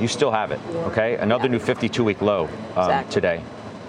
[0.00, 1.16] You still have it, okay?
[1.16, 1.52] Another Yeah.
[1.52, 2.44] new 52 week low
[2.76, 3.12] um, Exactly.
[3.12, 3.40] today.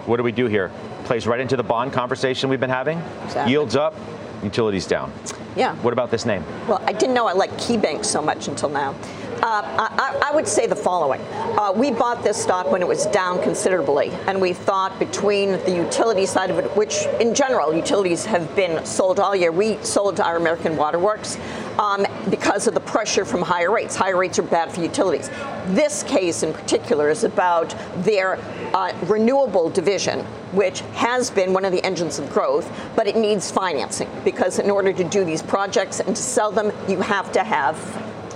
[0.06, 0.72] What do we do here?
[1.06, 2.98] Plays right into the bond conversation we've been having.
[3.24, 3.52] Exactly.
[3.52, 3.94] Yields up,
[4.42, 5.12] utilities down.
[5.54, 5.76] Yeah.
[5.76, 6.44] What about this name?
[6.66, 8.90] Well, I didn't know I liked KeyBanc so much until now.
[9.36, 11.20] Uh, I, I would say the following.
[11.30, 15.76] Uh, we bought this stock when it was down considerably, and we thought between the
[15.76, 19.52] utility side of it, which in general, utilities have been sold all year.
[19.52, 21.38] We sold our American Waterworks
[21.78, 23.94] um, because of the pressure from higher rates.
[23.94, 25.30] Higher rates are bad for utilities.
[25.68, 28.38] This case in particular is about their
[28.74, 30.20] uh, renewable division,
[30.52, 34.70] which has been one of the engines of growth, but it needs financing because in
[34.70, 37.76] order to do these projects and to sell them, you have to have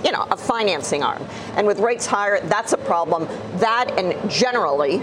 [0.03, 1.25] you know, a financing arm.
[1.55, 3.27] And with rates higher, that's a problem.
[3.57, 4.97] That and generally,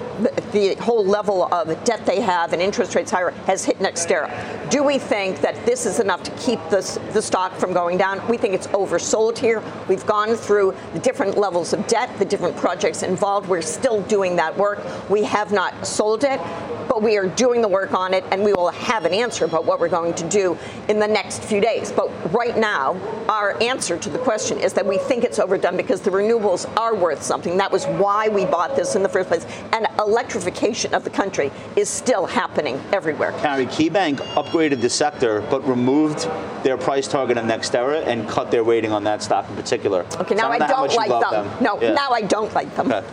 [0.53, 4.71] the, whole level of debt they have and interest rates higher has hit Nextera.
[4.71, 8.27] Do we think that this is enough to keep this, the stock from going down?
[8.29, 9.63] We think it's oversold here.
[9.89, 13.49] We've gone through the different levels of debt, the different projects involved.
[13.49, 14.85] We're still doing that work.
[15.11, 16.41] We have not sold it
[16.89, 19.65] but we are doing the work on it and we will have an answer about
[19.65, 20.59] what we're going to do
[20.89, 21.93] in the next few days.
[21.93, 22.97] But right now,
[23.29, 26.95] our answer to the question is that we think it's overdone because the renewables are
[26.95, 27.57] worth something.
[27.59, 29.47] That was why we bought this in the first place.
[29.73, 33.33] And electrification of the country is still happening everywhere.
[33.33, 36.29] Carrie, KeyBanc upgraded the sector, but removed
[36.65, 40.07] their price target on Nextera and cut their rating on that stock in particular.
[40.17, 41.65] Okay, now So I know how don't like love them.
[41.65, 41.93] No, Yeah.
[41.93, 42.91] now I don't like them.
[42.91, 43.07] Okay.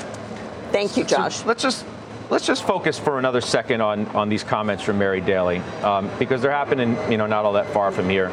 [0.71, 1.45] Thank you, Josh.
[1.45, 1.85] Let's just
[2.29, 6.41] let's just focus for another second on on these comments from Mary Daly um, because
[6.41, 8.31] they're happening, you know, not all that far from here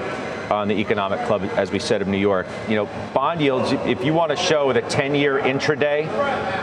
[0.50, 2.46] on the Economic Club, as we said, of New York.
[2.68, 3.72] You know, bond yields.
[3.72, 6.06] If you want to show the 10-year intraday,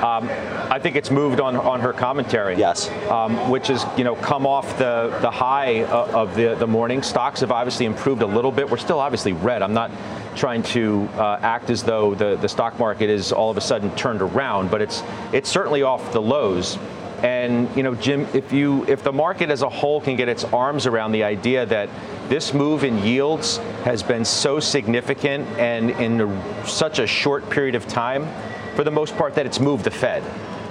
[0.01, 0.29] um,
[0.71, 2.55] I think it's moved on on her commentary.
[2.57, 2.89] Yes.
[3.09, 7.01] Um, which has you know come off the the high of, of the the morning.
[7.01, 8.69] Stocks have obviously improved a little bit.
[8.69, 9.61] We're still obviously red.
[9.61, 9.91] I'm not
[10.35, 13.93] trying to uh, act as though the, the stock market is all of a sudden
[13.95, 16.77] turned around, but it's it's certainly off the lows.
[17.23, 20.43] And you know, Jim, if you if the market as a whole can get its
[20.45, 21.89] arms around the idea that
[22.29, 27.75] this move in yields has been so significant and in a, such a short period
[27.75, 28.27] of time,
[28.75, 30.23] for the most part, that it's moved the Fed.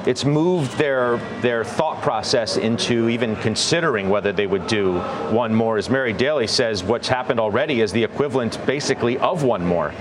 [0.06, 5.76] It's moved their their thought process into even considering whether they would do one more.
[5.76, 9.92] As Mary Daly says, what's happened already is the equivalent basically of one more.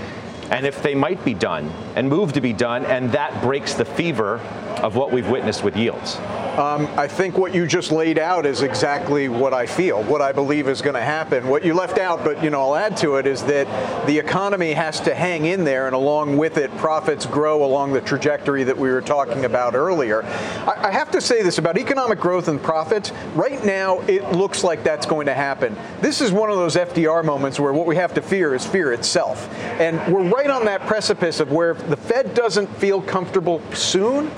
[0.50, 3.84] And if they might be done and move to be done, and that breaks the
[3.84, 4.38] fever
[4.82, 6.18] of what we've witnessed with yields.
[6.58, 10.32] Um, I think what you just laid out is exactly what I feel, what I
[10.32, 11.46] believe is going to happen.
[11.46, 13.68] What you left out, but you know, I'll add to it, is that
[14.08, 18.00] the economy has to hang in there, and along with it, profits grow along the
[18.00, 20.24] trajectory that we were talking about earlier.
[20.24, 23.12] I, I have to say this about economic growth and profits.
[23.36, 25.76] Right now, it looks like that's going to happen.
[26.00, 28.92] This is one of those FDR moments where what we have to fear is fear
[28.92, 34.28] itself, and we're right on that precipice of where the Fed doesn't feel comfortable soon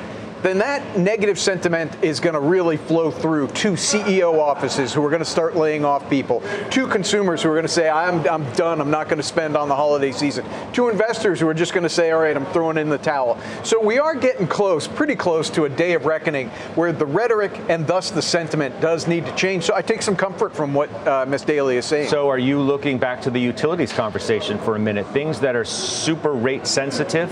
[0.43, 5.11] then that negative sentiment is going to really flow through to CEO offices who are
[5.11, 8.51] going to start laying off people, to consumers who are going to say, I'm, I'm
[8.53, 11.73] done, I'm not going to spend on the holiday season, to investors who are just
[11.73, 13.39] going to say, all right, I'm throwing in the towel.
[13.65, 17.53] So we are getting close, pretty close to a day of reckoning where the rhetoric
[17.69, 19.65] and thus the sentiment does need to change.
[19.65, 21.43] So I take some comfort from what uh, Ms.
[21.43, 22.09] Daly is saying.
[22.09, 25.07] So, are you looking back to the utilities conversation for a minute?
[25.09, 27.31] Things that are super rate sensitive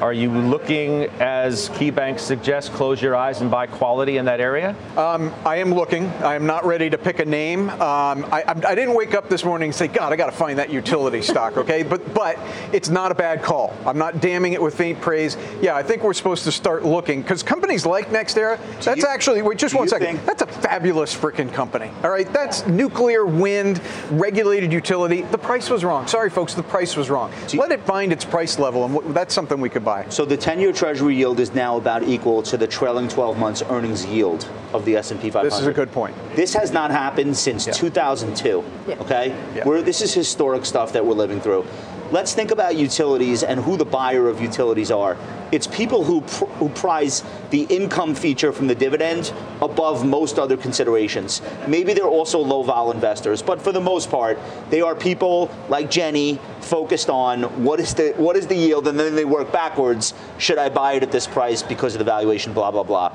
[0.00, 4.76] Are you looking, as KeyBanc suggests, close your eyes and buy quality in that area?
[4.94, 6.08] Um, I am looking.
[6.22, 7.70] I am not ready to pick a name.
[7.70, 10.58] Um, I, I, didn't wake up this morning and say, God, I got to find
[10.58, 11.82] that utility stock, okay?
[11.82, 12.38] But but
[12.74, 13.74] it's not a bad call.
[13.86, 15.38] I'm not damning it with faint praise.
[15.62, 19.40] Yeah, I think we're supposed to start looking because companies like NextEra, that's you, actually,
[19.40, 20.20] wait, just one second.
[20.26, 22.30] That's a fabulous freaking company, all right?
[22.34, 23.80] That's nuclear, wind,
[24.10, 25.22] regulated utility.
[25.22, 26.06] The price was wrong.
[26.06, 27.32] Sorry, folks, the price was wrong.
[27.54, 30.06] Let it find its price level, and that's something we could buy.
[30.10, 34.04] So the 10-year Treasury yield is now about equal to the trailing 12 months earnings
[34.04, 35.48] yield of the S&P 500.
[35.48, 36.14] This is a good point.
[36.34, 37.72] This has not happened since yeah.
[37.72, 38.64] 2002.
[38.86, 38.94] Yeah.
[38.96, 39.80] Okay, yeah.
[39.80, 41.64] this is historic stuff that we're living through.
[42.12, 45.16] Let's think about utilities and who the buyer of utilities are.
[45.50, 50.56] It's people who, pr- who prize the income feature from the dividend above most other
[50.56, 51.42] considerations.
[51.66, 54.38] Maybe they're also low vol investors, but for the most part,
[54.70, 58.98] they are people like Jenny focused on what is the what is the yield, and
[58.98, 60.14] then they work backwards.
[60.38, 62.52] Should I buy it at this price because of the valuation?
[62.52, 63.12] Blah blah blah.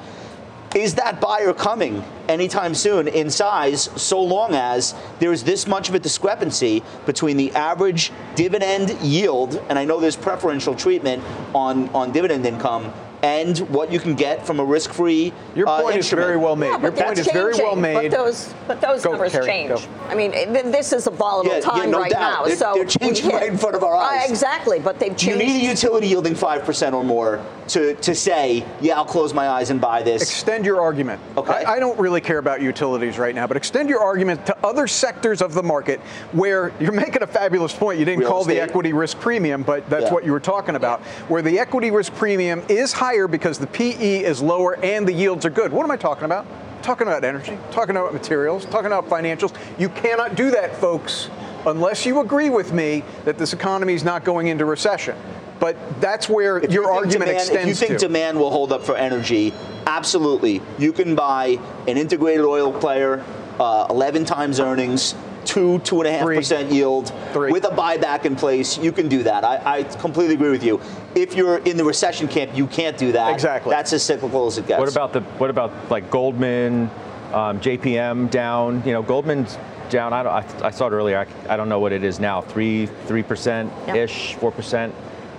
[0.75, 5.95] Is that buyer coming anytime soon in size so long as there's this much of
[5.95, 12.13] a discrepancy between the average dividend yield, and I know there's preferential treatment on, on
[12.13, 15.33] dividend income, and what you can get from a risk-free.
[15.55, 16.69] Your uh, point uh, is very well made.
[16.69, 18.11] Yeah, Your point is very well made.
[18.11, 19.69] But those, but those go, numbers Carrie, change.
[19.69, 19.81] Go.
[20.07, 22.19] I mean, this is a volatile yeah, time yeah, no right doubt.
[22.19, 22.45] now.
[22.45, 24.29] They're, so they're changing right in front of our eyes.
[24.29, 25.41] Uh, exactly, but they've changed.
[25.41, 29.33] You need a utility yielding five percent or more to, to say, yeah, I'll close
[29.33, 30.21] my eyes and buy this.
[30.21, 31.21] Extend your argument.
[31.37, 31.51] Okay.
[31.51, 34.87] I, I don't really care about utilities right now, but extend your argument to other
[34.87, 35.99] sectors of the market
[36.33, 37.99] where you're making a fabulous point.
[37.99, 38.55] You didn't Real call estate.
[38.55, 40.13] the equity risk premium, but that's yeah.
[40.13, 41.01] what you were talking about.
[41.29, 45.45] Where the equity risk premium is higher because the PE is lower and the yields
[45.45, 45.73] are good.
[45.73, 46.45] What am I talking about?
[46.81, 49.55] talking about energy, talking about materials, talking about financials.
[49.77, 51.29] You cannot do that, folks,
[51.67, 55.15] unless you agree with me that this economy is not going into recession.
[55.59, 58.07] But that's where if your you argument demand, extends If you think to.
[58.07, 59.53] demand will hold up for energy,
[59.85, 60.59] absolutely.
[60.79, 63.23] You can buy an integrated oil player,
[63.59, 65.13] uh, 11 times earnings,
[65.51, 67.51] two, two and a half percent yield Three.
[67.51, 69.43] with a buyback in place, you can do that.
[69.43, 70.79] I, I, completely agree with you.
[71.13, 73.33] If you're in the recession camp, you can't do that.
[73.33, 73.69] Exactly.
[73.69, 74.79] That's as cyclical as it gets.
[74.79, 76.89] What about the what about like Goldman,
[77.33, 78.81] um, JPM down?
[78.85, 79.57] You know, Goldman's
[79.89, 80.13] down.
[80.13, 81.19] I, I, I saw it earlier.
[81.19, 82.39] I, I, don't know what it is now.
[82.39, 84.95] Three three percent ish, four percent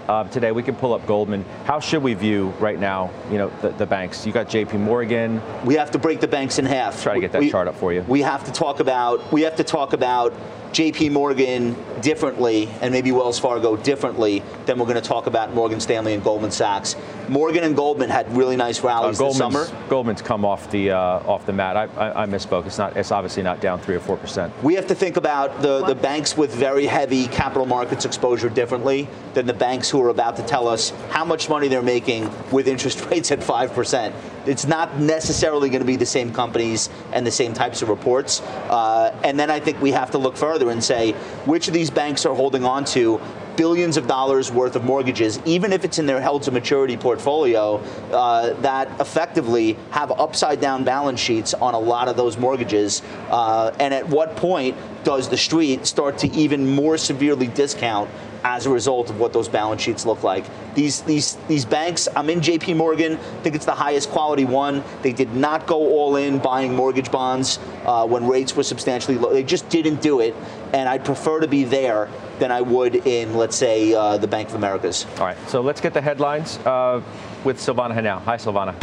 [0.09, 0.53] uh, today.
[0.53, 1.45] We can pull up Goldman.
[1.65, 4.27] How should we view right now, you know, the, the, banks?
[4.27, 4.79] You got J.P.
[4.79, 5.41] Morgan.
[5.65, 7.03] We have to break the banks in half.
[7.03, 8.03] Try to get that we, chart up for you.
[8.03, 9.33] We have to talk about.
[9.33, 10.33] We have to talk about
[10.73, 15.81] JP Morgan differently and maybe Wells Fargo differently than we're going to talk about Morgan
[15.81, 16.97] Stanley and Goldman Sachs.
[17.29, 19.67] Morgan and Goldman had really nice rallies uh, this summer.
[19.89, 21.77] Goldman's come off the uh, off the mat.
[21.77, 22.67] I, I, I, misspoke.
[22.67, 22.97] It's not.
[22.97, 24.53] It's obviously not down three or four percent.
[24.63, 29.09] We have to think about the, the banks with very heavy capital markets exposure differently
[29.35, 32.67] than the banks who are about to tell us how much money they're making with
[32.67, 34.15] interest rates at five percent.
[34.46, 38.40] It's not necessarily going to be the same companies and the same types of reports.
[38.40, 41.12] Uh, and then I think we have to look further and say
[41.44, 43.20] which of these banks are holding on to
[43.57, 47.76] billions of dollars worth of mortgages, even if it's in their held to maturity portfolio,
[48.12, 53.02] uh, that effectively have upside down balance sheets on a lot of those mortgages.
[53.31, 58.09] Uh, and at what point does the street start to even more severely discount
[58.44, 60.44] as a result of what those balance sheets look like.
[60.74, 64.83] These these these banks, I'm in JP Morgan, I think it's the highest quality one.
[65.02, 69.33] They did not go all in buying mortgage bonds uh, when rates were substantially low.
[69.33, 70.35] They just didn't do it,
[70.72, 74.48] and I'd prefer to be there than I would in, let's say, uh, the Bank
[74.48, 75.07] of Americas.
[75.18, 77.00] All right, so let's get the headlines uh,
[77.44, 78.20] with Silvana Henao.
[78.22, 78.74] Hi, Silvana.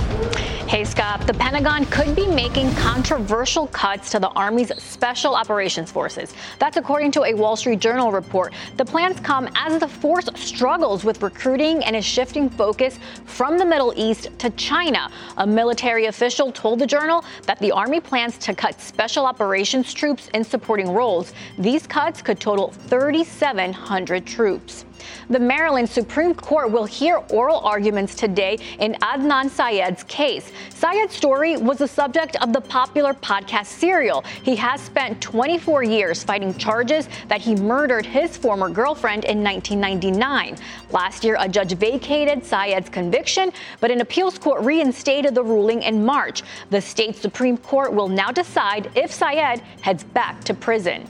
[0.69, 1.25] Hey, Scott.
[1.25, 6.35] The Pentagon could be making controversial cuts to the Army's Special Operations Forces.
[6.59, 8.53] That's according to a Wall Street Journal report.
[8.77, 13.65] The plans come as the force struggles with recruiting and is shifting focus from the
[13.65, 15.09] Middle East to China.
[15.37, 20.29] A military official told the Journal that the Army plans to cut Special Operations troops
[20.35, 21.33] in supporting roles.
[21.57, 24.85] These cuts could total 3,700 troops.
[25.29, 28.48] The Maryland Supreme Court will hear oral arguments today
[28.79, 30.51] in Adnan Syed's case.
[30.69, 34.23] Syed's story was the subject of the popular podcast Serial.
[34.43, 40.57] He has spent 24 years fighting charges that he murdered his former girlfriend in 1999.
[40.91, 46.03] Last year, a judge vacated Syed's conviction, but an appeals court reinstated the ruling in
[46.03, 46.43] March.
[46.69, 51.07] The state Supreme Court will now decide if Syed heads back to prison.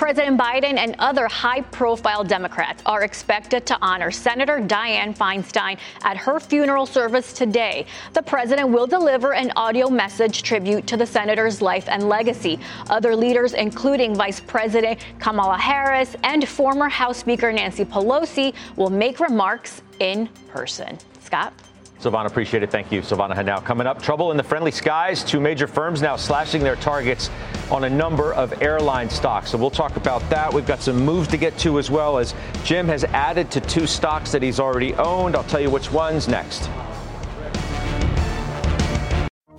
[0.00, 6.16] President Biden and other high profile Democrats are expected to honor Senator Dianne Feinstein at
[6.16, 7.84] her funeral service today.
[8.14, 12.58] The president will deliver an audio message tribute to the senator's life and legacy.
[12.88, 19.20] Other leaders, including Vice President Kamala Harris and former House Speaker Nancy Pelosi, will make
[19.20, 20.96] remarks in person.
[21.20, 21.52] Scott?
[22.00, 22.70] Silvana, appreciate it.
[22.70, 23.02] Thank you.
[23.02, 24.00] Silvana Now coming up.
[24.00, 25.22] Trouble in the friendly skies.
[25.22, 27.28] Two major firms now slashing their targets
[27.70, 29.50] on a number of airline stocks.
[29.50, 30.52] So we'll talk about that.
[30.52, 33.86] We've got some moves to get to as well as Jim has added to two
[33.86, 35.36] stocks that he's already owned.
[35.36, 36.68] I'll tell you which ones next.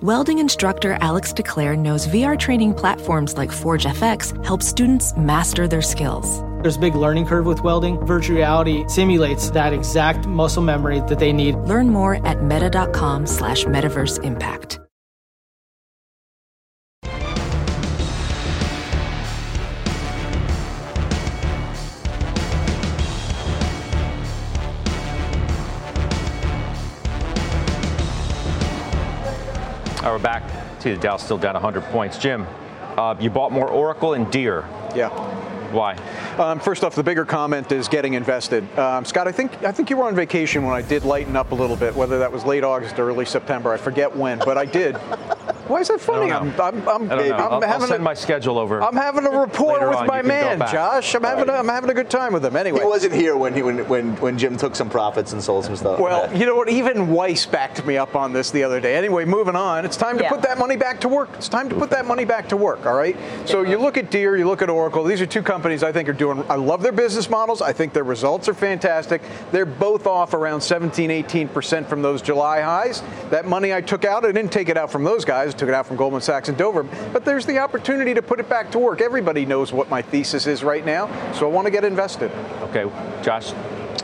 [0.02, 5.80] Welding instructor Alex DeClaire knows VR training platforms like Forge FX help students master their
[5.80, 6.42] skills.
[6.62, 8.04] There's a big learning curve with welding.
[8.04, 11.54] Virtual reality simulates that exact muscle memory that they need.
[11.54, 14.81] Learn more at meta.com slash metaverse impact.
[30.82, 32.18] See the Dow still down 100 points.
[32.18, 32.44] Jim,
[32.96, 34.64] uh, you bought more Oracle and Deere.
[34.96, 35.10] Yeah.
[35.70, 35.94] Why?
[36.38, 38.66] Um, first off, the bigger comment is getting invested.
[38.76, 41.52] Um, Scott, I think I think you were on vacation when I did lighten up
[41.52, 43.72] a little bit, whether that was late August or early September.
[43.72, 44.96] I forget when, but I did.
[45.68, 46.30] Why is that funny?
[46.30, 46.60] I I'm.
[46.60, 47.32] I'm, I'm, I don't.
[47.32, 48.82] I'm I'll, I'll having send a, my schedule over.
[48.82, 50.72] I'm having a rapport with on, my you can go man.
[50.72, 51.14] Josh.
[51.14, 52.56] I'm having a, I'm having a good time with him.
[52.56, 55.64] Anyway, He wasn't here when he when, when when Jim took some profits and sold
[55.64, 56.00] some stuff.
[56.00, 56.68] Well, you know what?
[56.68, 58.96] Even Weiss backed me up on this the other day.
[58.96, 59.84] Anyway, moving on.
[59.84, 60.30] It's time to Yeah.
[60.30, 61.28] put that money back to work.
[61.34, 62.84] It's time to put that money back to work.
[62.86, 63.16] All right.
[63.44, 65.04] So you look at Deere, you look at Oracle.
[65.04, 66.44] These are two companies I think are doing.
[66.48, 67.62] I love their business models.
[67.62, 69.22] I think their results are fantastic.
[69.52, 73.02] They're both off around 17, 18 percent from those July highs.
[73.30, 75.51] That money I took out, I didn't take it out from those guys.
[75.52, 76.82] I took it out from Goldman Sachs and Dover.
[77.12, 79.00] But there's the opportunity to put it back to work.
[79.00, 82.30] Everybody knows what my thesis is right now, so I want to get invested.
[82.62, 82.90] Okay,
[83.22, 83.50] Josh,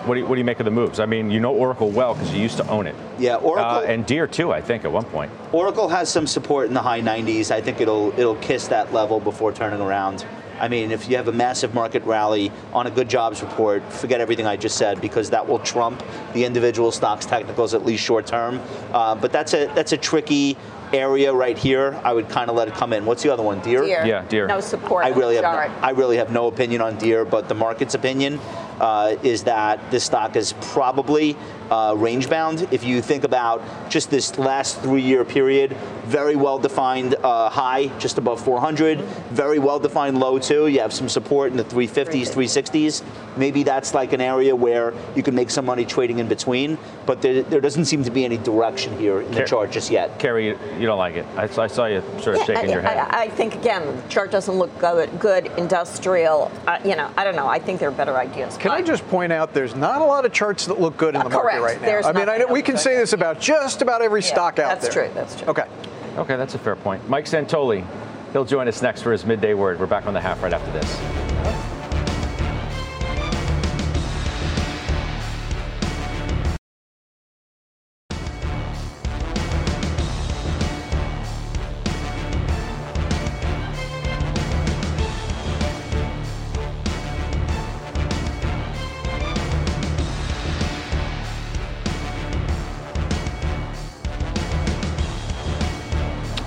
[0.06, 1.00] what do you, what do you make of the moves?
[1.00, 2.94] I mean, you know Oracle well because you used to own it.
[3.18, 5.32] Yeah, Oracle Uh, and Deere too, I think, at one point.
[5.52, 7.50] Oracle has some support in the high 90s.
[7.50, 10.26] I think it'll it'll kiss that level before turning around.
[10.60, 14.20] I mean, if you have a massive market rally on a good jobs report, forget
[14.20, 18.26] everything I just said because that will trump the individual stocks technicals at least short
[18.26, 18.60] term.
[18.92, 20.56] Uh, but that's a that's a tricky
[20.92, 22.00] area right here.
[22.04, 23.04] I would kind of let it come in.
[23.04, 23.60] What's the other one?
[23.60, 23.82] Deer.
[23.82, 24.06] Deere.
[24.06, 24.46] Yeah, deer.
[24.46, 25.50] No support I really have no,
[25.82, 28.40] I really have no opinion on deer, but the market's opinion
[28.80, 31.36] uh, is that this stock is probably
[31.70, 32.66] uh, range bound.
[32.72, 35.76] If you think about just this last three-year period,
[36.06, 39.00] very well-defined uh, high, just above 400,
[39.30, 40.68] very well-defined low too.
[40.68, 43.02] You have some support in the 350s, 360s.
[43.36, 47.20] Maybe that's like an area where you can make some money trading in between, but
[47.22, 50.18] there, there doesn't seem to be any direction here in the Car- chart just yet.
[50.18, 51.26] Carrie, you, you don't like it.
[51.36, 52.96] I, I saw you sort of Yeah, shaking I, your head.
[52.98, 55.18] I, I think again, the chart doesn't look good.
[55.20, 56.50] Good industrial.
[56.66, 57.46] Uh, you know, I don't know.
[57.46, 58.56] I think there are better ideas.
[58.68, 61.20] Can I just point out there's not a lot of charts that look good in
[61.20, 61.60] uh, the Correct.
[61.60, 61.86] market right now.
[61.86, 64.58] There's I mean, I know we can say this about just about every Yeah, stock
[64.58, 65.08] out that's there.
[65.08, 65.78] That's true, that's true.
[66.16, 66.20] Okay.
[66.20, 67.08] Okay, that's a fair point.
[67.08, 67.86] Mike Santoli,
[68.32, 69.78] he'll join us next for his midday word.
[69.78, 71.27] We're back on the half right after this.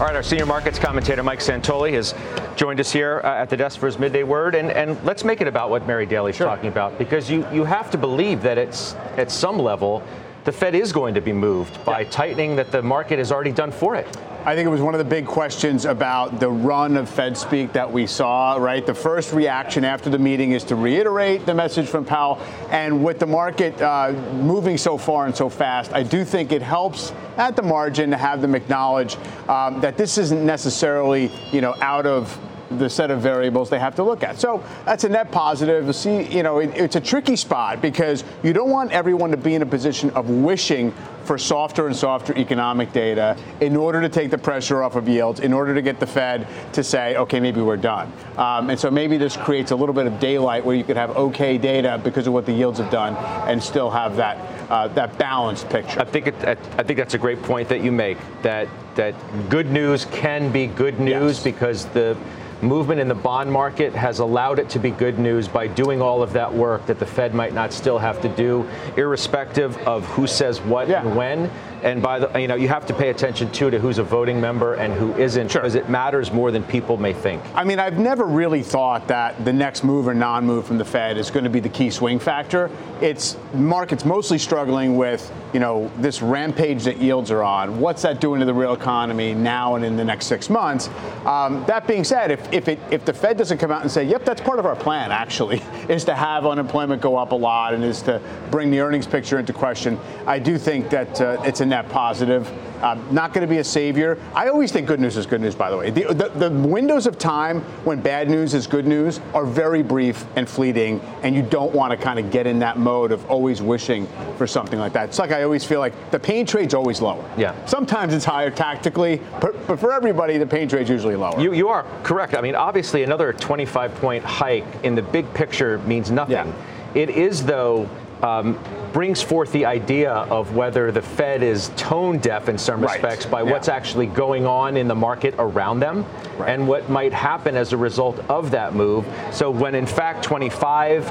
[0.01, 2.15] All right, our senior markets commentator Mike Santoli has
[2.55, 5.41] joined us here uh, at the desk for his midday word, and, and let's make
[5.41, 8.95] it about what Mary Daly's talking about because you, you have to believe that it's
[9.15, 10.01] at some level
[10.43, 13.71] the Fed is going to be moved by tightening that the market has already done
[13.71, 14.07] for it.
[14.43, 17.73] I think it was one of the big questions about the run of Fed speak
[17.73, 18.83] that we saw, right?
[18.83, 22.41] The first reaction after the meeting is to reiterate the message from Powell.
[22.71, 26.63] And with the market uh, moving so far and so fast, I do think it
[26.63, 29.15] helps at the margin to have them acknowledge
[29.47, 32.35] um, that this isn't necessarily, you know, out of
[32.77, 34.39] the set of variables they have to look at.
[34.39, 35.93] So that's a net positive.
[35.95, 39.55] See, you know, it, it's a tricky spot because you don't want everyone to be
[39.55, 40.93] in a position of wishing
[41.23, 45.39] for softer and softer economic data in order to take the pressure off of yields,
[45.39, 48.11] in order to get the Fed to say, okay, maybe we're done.
[48.37, 51.11] Um, and so maybe this creates a little bit of daylight where you could have
[51.11, 53.15] okay data because of what the yields have done
[53.47, 54.37] and still have that
[54.71, 55.99] uh, that balanced picture.
[55.99, 59.13] I think it, I, think that's a great point that you make that that
[59.49, 61.43] good news can be good news Yes.
[61.43, 62.17] because the
[62.63, 66.21] movement in the bond market has allowed it to be good news by doing all
[66.21, 70.27] of that work that the Fed might not still have to do, irrespective of who
[70.27, 71.01] says what yeah.
[71.01, 71.51] and when.
[71.83, 74.39] And by the, you know, you have to pay attention too to who's a voting
[74.39, 75.81] member and who isn't, because sure.
[75.81, 77.41] it matters more than people may think.
[77.55, 81.17] I mean, I've never really thought that the next move or non-move from the Fed
[81.17, 82.69] is going to be the key swing factor.
[83.01, 87.79] It's markets mostly struggling with, you know, this rampage that yields are on.
[87.79, 90.89] What's that doing to the real economy now and in the next six months?
[91.25, 94.03] Um, that being said, if if it if the Fed doesn't come out and say,
[94.03, 97.73] "Yep, that's part of our plan," actually, is to have unemployment go up a lot
[97.73, 101.61] and is to bring the earnings picture into question, I do think that uh, it's
[101.71, 102.47] net positive.
[102.83, 104.17] Um, not going to be a savior.
[104.33, 105.89] I always think good news is good news, by the way.
[105.89, 110.25] The, the, the, windows of time when bad news is good news are very brief
[110.35, 113.61] and fleeting, and you don't want to kind of get in that mode of always
[113.61, 114.07] wishing
[114.37, 115.09] for something like that.
[115.09, 117.23] It's like I always feel like the pain trade's always lower.
[117.37, 117.53] Yeah.
[117.65, 121.39] Sometimes it's higher tactically, but, but for everybody, the pain trade's usually lower.
[121.39, 122.35] You, you are correct.
[122.35, 126.33] I mean, obviously, another 25 point hike in the big picture means nothing.
[126.33, 126.53] Yeah.
[126.95, 127.89] It is, though,
[128.21, 128.59] um,
[128.93, 132.93] brings forth the idea of whether the Fed is tone deaf in some right.
[132.93, 133.51] respects by yeah.
[133.51, 136.05] what's actually going on in the market around them
[136.37, 136.49] right.
[136.49, 139.05] and what might happen as a result of that move.
[139.31, 141.09] So when in fact 25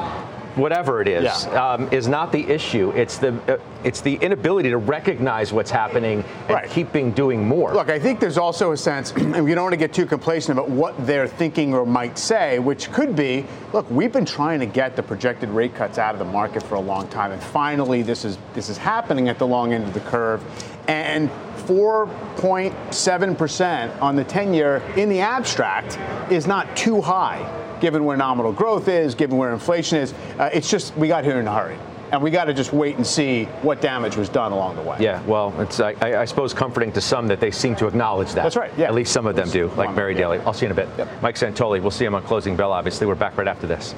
[0.57, 1.73] whatever it is, yeah.
[1.73, 2.91] um, is not the issue.
[2.91, 6.71] It's the uh, it's the inability to recognize what's happening and right.
[6.71, 7.73] keeping doing more.
[7.73, 10.59] Look, I think there's also a sense, and we don't want to get too complacent
[10.59, 14.67] about what they're thinking or might say, which could be, look, we've been trying to
[14.67, 18.03] get the projected rate cuts out of the market for a long time, and finally
[18.03, 20.43] this is this is happening at the long end of the curve,
[20.89, 21.31] and
[21.67, 25.99] 4.7% on the 10 year in the abstract
[26.33, 30.13] is not too high given where nominal growth is, given where inflation is.
[30.39, 31.77] Uh, it's just we got here in a hurry
[32.13, 34.97] and we got to just wait and see what damage was done along the way.
[35.01, 38.43] Yeah, well, it's I, I, suppose comforting to some that they seem to acknowledge that.
[38.43, 38.73] That's right.
[38.77, 40.39] Yeah, at least some of them do, like Mary Daly.
[40.41, 40.89] I'll see you in a bit.
[40.99, 41.23] Yep.
[41.23, 41.81] Mike Santoli.
[41.81, 42.73] We'll see him on closing bell.
[42.73, 43.95] Obviously, we're back right after this.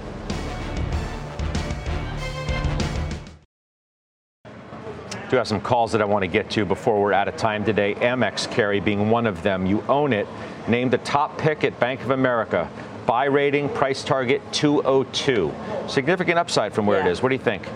[5.33, 7.65] do have some calls that I want to get to before we're out of time
[7.65, 7.95] today.
[7.95, 9.65] Amex Carrie being one of them.
[9.65, 10.27] You own it.
[10.69, 12.69] Named the top pick at Bank of America.
[13.07, 15.51] Buy rating, price target 202.
[15.89, 17.07] Significant upside from where yeah.
[17.07, 17.23] it is.
[17.23, 17.67] What do you think?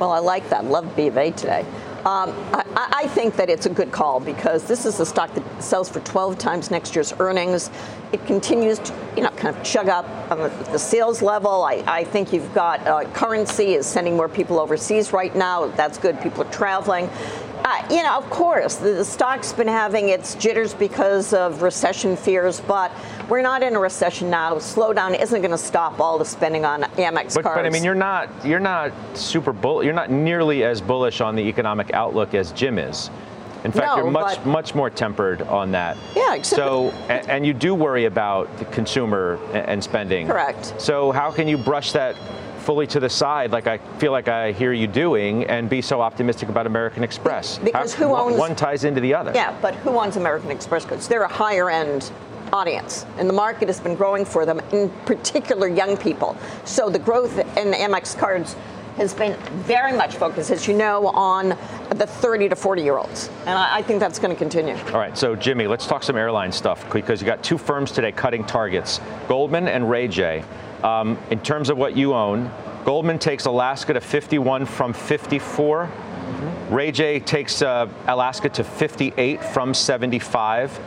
[0.00, 0.64] Well, I like that.
[0.64, 1.60] Love B of A today.
[2.06, 5.62] Um, I, I, think that it's a good call because this is a stock that
[5.62, 7.70] sells for 12 times next year's earnings.
[8.10, 11.62] It continues to, you know, kind of chug up on the, the sales level.
[11.62, 15.66] I, I, think you've got uh, currency is sending more people overseas right now.
[15.66, 16.18] That's good.
[16.22, 17.10] People are traveling.
[17.70, 22.16] Uh, you know, of course, the, the, stock's been having its jitters because of recession
[22.16, 22.90] fears, but
[23.28, 24.56] we're not in a recession now.
[24.56, 27.58] Slowdown isn't going to stop all the spending on Amex but, cards.
[27.58, 29.84] But I mean, you're not you're not super bull.
[29.84, 33.08] You're not nearly as bullish on the economic outlook as Jim is.
[33.62, 35.96] In fact, no, you're much much more tempered on that.
[36.16, 36.56] Yeah, exactly.
[36.56, 40.26] so and, and, you do worry about the consumer and spending.
[40.26, 40.74] Correct.
[40.78, 42.16] So how can you brush that
[42.60, 46.00] fully to the side, like I feel like I hear you doing, and be so
[46.00, 47.58] optimistic about American Express?
[47.58, 49.32] Because How, who owns one ties into the other?
[49.34, 51.08] Yeah, but who owns American Express goods?
[51.08, 52.10] They're a higher end
[52.52, 56.36] audience, and the market has been growing for them, in particular young people.
[56.64, 58.56] So the growth in Amex cards
[58.96, 61.50] has been very much focused, as you know, on
[61.94, 63.30] the 30 to 40 year olds.
[63.46, 64.76] And I, I think that's going to continue.
[64.92, 68.12] All right, so Jimmy, let's talk some airline stuff because you got two firms today
[68.12, 70.44] cutting targets Goldman and Ray J.
[70.82, 72.50] Um, in terms of what you own,
[72.84, 75.86] Goldman takes Alaska to 51 from 54.
[75.86, 76.74] Mm-hmm.
[76.74, 80.78] Ray J takes uh, Alaska to 58 from 75.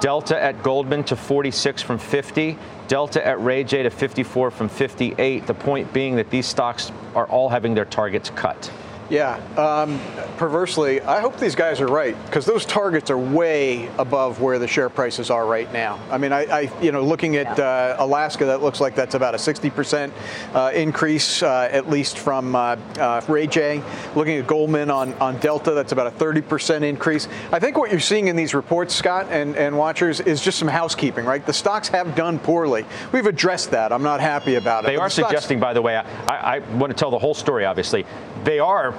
[0.00, 2.56] Delta at Goldman to 46 from 50.
[2.86, 5.46] Delta at Ray J to 54 from 58.
[5.46, 8.70] The point being that these stocks are all having their targets cut.
[9.10, 10.00] Yeah, um,
[10.36, 14.68] perversely, I hope these guys are right because those targets are way above where the
[14.68, 15.98] share prices are right now.
[16.10, 19.34] I mean, I, I you know, looking at uh, Alaska, that looks like that's about
[19.34, 20.12] a 60%
[20.54, 23.82] uh, increase, uh, at least from uh, uh, Ray J.
[24.14, 27.26] Looking at Goldman on, on Delta, that's about a 30% increase.
[27.50, 30.68] I think what you're seeing in these reports, Scott and, and watchers, is just some
[30.68, 31.44] housekeeping, right?
[31.44, 32.86] The stocks have done poorly.
[33.10, 33.92] We've addressed that.
[33.92, 34.86] I'm not happy about it.
[34.86, 37.64] They are the suggesting, by the way, I, I want to tell the whole story,
[37.64, 38.06] obviously.
[38.44, 38.92] They are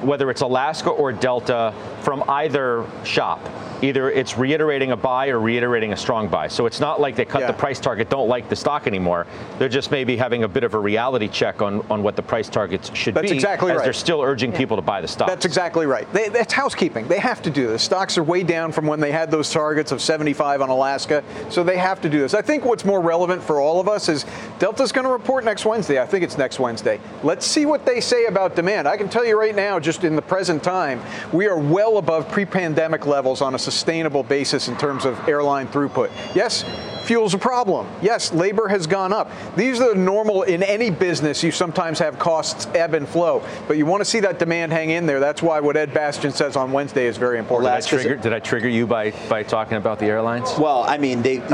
[0.00, 3.40] whether it's Alaska or Delta, from either shop
[3.82, 6.48] either it's reiterating a buy or reiterating a strong buy.
[6.48, 7.48] So it's not like they cut yeah.
[7.48, 9.26] the price target, don't like the stock anymore.
[9.58, 12.48] They're just maybe having a bit of a reality check on, on what the price
[12.48, 13.28] targets should that's be.
[13.28, 13.84] That's exactly right.
[13.84, 14.58] They're still urging yeah.
[14.58, 15.28] people to buy the stock.
[15.28, 16.10] That's exactly right.
[16.12, 17.08] They, that's housekeeping.
[17.08, 17.82] They have to do this.
[17.82, 21.62] Stocks are way down from when they had those targets of 75 on Alaska, so
[21.62, 22.34] they have to do this.
[22.34, 24.24] I think what's more relevant for all of us is
[24.58, 26.00] Delta's going to report next Wednesday.
[26.00, 27.00] I think it's next Wednesday.
[27.22, 28.88] Let's see what they say about demand.
[28.88, 31.00] I can tell you right now, just in the present time,
[31.32, 36.10] we are well above pre-pandemic levels on a sustainable basis in terms of airline throughput.
[36.34, 36.64] Yes,
[37.08, 37.88] fuel's a problem.
[38.02, 39.30] Yes, labor has gone up.
[39.56, 41.42] These are the normal in any business.
[41.42, 44.90] You sometimes have costs ebb and flow, but you want to see that demand hang
[44.90, 45.18] in there.
[45.18, 47.72] That's why what Ed Bastian says on Wednesday is very important.
[47.72, 50.52] Did I trigger, did I trigger you by, by talking about the airlines?
[50.58, 51.38] Well, I mean, they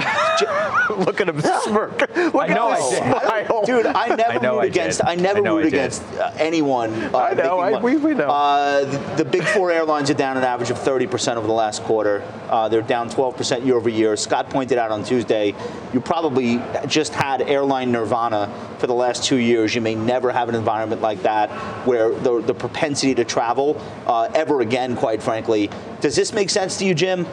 [0.98, 2.00] look at him smirk.
[2.16, 3.22] Look I know at I him did.
[3.48, 3.64] smile.
[3.64, 4.98] Dude, I never I know root I against.
[5.00, 5.06] did.
[5.08, 5.74] I never I know root I did.
[5.74, 6.92] against uh, anyone.
[7.14, 8.26] Uh, I know, I- we- we know.
[8.28, 11.82] Uh, the, the big four airlines are down an average of 30% over the last
[11.84, 12.22] quarter.
[12.50, 14.16] Uh, they're down 12% year over year.
[14.16, 15.43] Scott pointed out on Tuesday,
[15.92, 19.74] you probably just had airline nirvana for the last two years.
[19.74, 21.50] You may never have an environment like that
[21.86, 25.70] where the, the propensity to travel uh, ever again, quite frankly.
[26.00, 27.26] Does this make sense to you, Jim?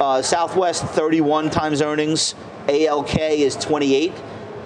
[0.00, 2.34] Uh, Southwest 31 times earnings,
[2.68, 4.12] ALK is 28,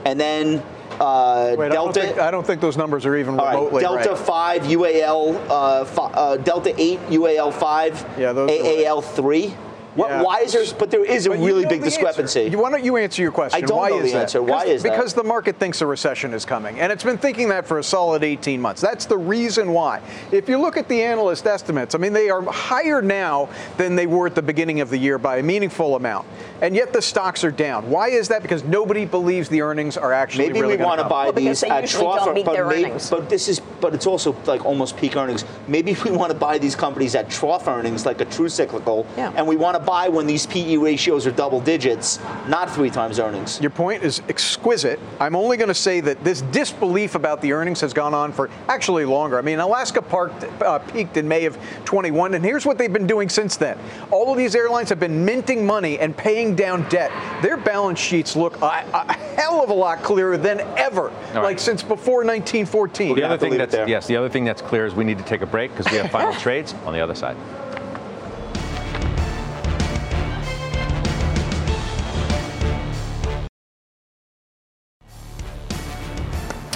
[0.04, 0.62] and then
[1.00, 2.00] uh, Wait, I don't, Delta.
[2.00, 4.18] think, I don't think those numbers are even All right, remotely Delta right.
[4.18, 9.54] 5, UAL, uh, uh, Delta 8, UAL 5, Yeah, those AAL 3.
[9.94, 10.22] What, Yeah.
[10.22, 12.00] Why is there, but there is a But really big the answer.
[12.00, 12.56] discrepancy.
[12.56, 13.62] Why don't you answer your question?
[13.62, 14.20] I don't why know is the that?
[14.22, 14.42] answer.
[14.42, 14.92] Why Because- is that?
[14.96, 17.82] Because the market thinks a recession is coming, and it's been thinking that for a
[17.84, 18.80] solid 18 months.
[18.80, 20.00] That's the reason why.
[20.30, 24.06] If you look at the analyst estimates, I mean, they are higher now than they
[24.06, 26.26] were at the beginning of the year by a meaningful amount,
[26.62, 27.90] and yet the stocks are down.
[27.90, 28.40] Why is that?
[28.42, 31.62] Because nobody believes the earnings are actually Maybe really we want to buy Well, these
[31.64, 33.10] at trough, don't but, their maybe- earnings.
[33.10, 35.44] but this is, but it's also like almost peak earnings.
[35.68, 39.32] Maybe we want to buy these companies at trough earnings, like a true cyclical, Yeah.
[39.36, 42.18] and we want to buy when these PE ratios are double digits,
[42.48, 43.60] not three times earnings.
[43.60, 44.98] Your point is exquisite.
[45.20, 48.50] I'm only going to say that this disbelief about the earnings has gone on for
[48.68, 49.38] actually longer.
[49.38, 53.06] I mean, Alaska parked, uh, peaked in May of 21, and here's what they've been
[53.06, 53.78] doing since then.
[54.10, 57.10] All of these airlines have been minting money and paying down debt.
[57.42, 61.42] Their balance sheets look a, a hell of a lot clearer than ever, right.
[61.42, 63.14] like since before 1914.
[63.14, 65.42] The other thing that's yes, the other thing that's clear is we need to take
[65.42, 67.36] a break because we have final trades on the other side.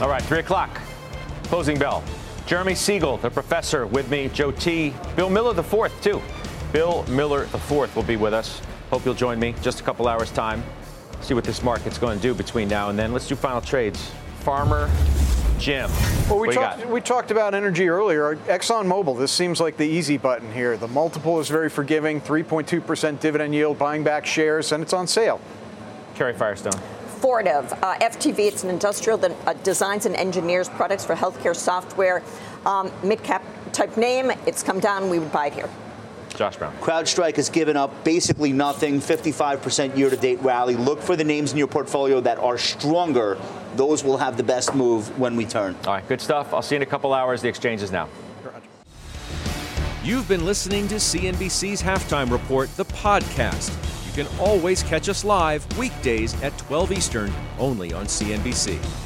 [0.03, 0.79] All right, three o'clock,
[1.45, 2.05] closing bell.
[2.47, 4.29] Jeremy Siegel, the professor, with me.
[4.29, 4.93] Joe T.
[5.17, 6.21] Bill Miller the fourth too.
[6.71, 8.61] Bill Miller the fourth will be with us.
[8.91, 9.55] Hope you'll join me.
[9.63, 10.63] Just a couple hours time.
[11.23, 13.15] See what this market's going to do between now and then.
[13.15, 14.11] Let's do final trades.
[14.41, 14.91] Farmer,
[15.59, 15.91] Jim.
[16.29, 18.37] Well, we talked, we talked about energy earlier.
[18.37, 20.77] ExxonMobil, this seems like the easy button here.
[20.77, 25.41] The multiple is very forgiving, 3.2% dividend yield, buying back shares, and it's on sale.
[26.15, 26.79] Carrie Firestone.
[27.27, 32.23] Fortive, uh, FTV, it's an industrial that uh, designs and engineers products for healthcare software.
[32.65, 35.69] Um, mid-cap type name, it's come down, we would buy it here.
[36.29, 36.73] Josh Brown.
[36.77, 40.77] CrowdStrike has given up basically nothing, 55% year to date rally.
[40.77, 43.37] Look for the names in your portfolio that are stronger.
[43.75, 45.75] Those will have the best move when we turn.
[45.85, 46.55] All right, good stuff.
[46.55, 47.43] I'll see you in a couple hours.
[47.43, 48.09] The exchange is now.
[50.05, 53.86] You've been listening to CNBC's Halftime Report, the podcast.
[54.17, 59.06] Can always catch us live weekdays at 12 Eastern, only on CNBC.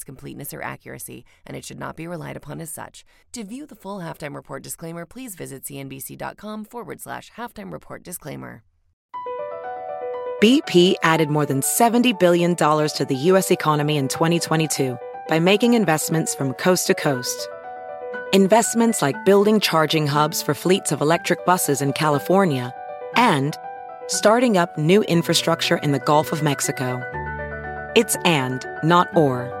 [0.01, 3.05] its completeness or accuracy, and it should not be relied upon as such.
[3.33, 8.63] To view the full halftime report disclaimer, please visit cnbc.com forward slash halftime report disclaimer.
[10.41, 13.51] BP added more than $70 billion to the U.S.
[13.51, 14.97] economy in 2022
[15.27, 17.47] by making investments from coast to coast.
[18.33, 22.73] Investments like building charging hubs for fleets of electric buses in California
[23.15, 23.55] and
[24.07, 26.99] starting up new infrastructure in the Gulf of Mexico.
[27.95, 29.60] It's and, not or.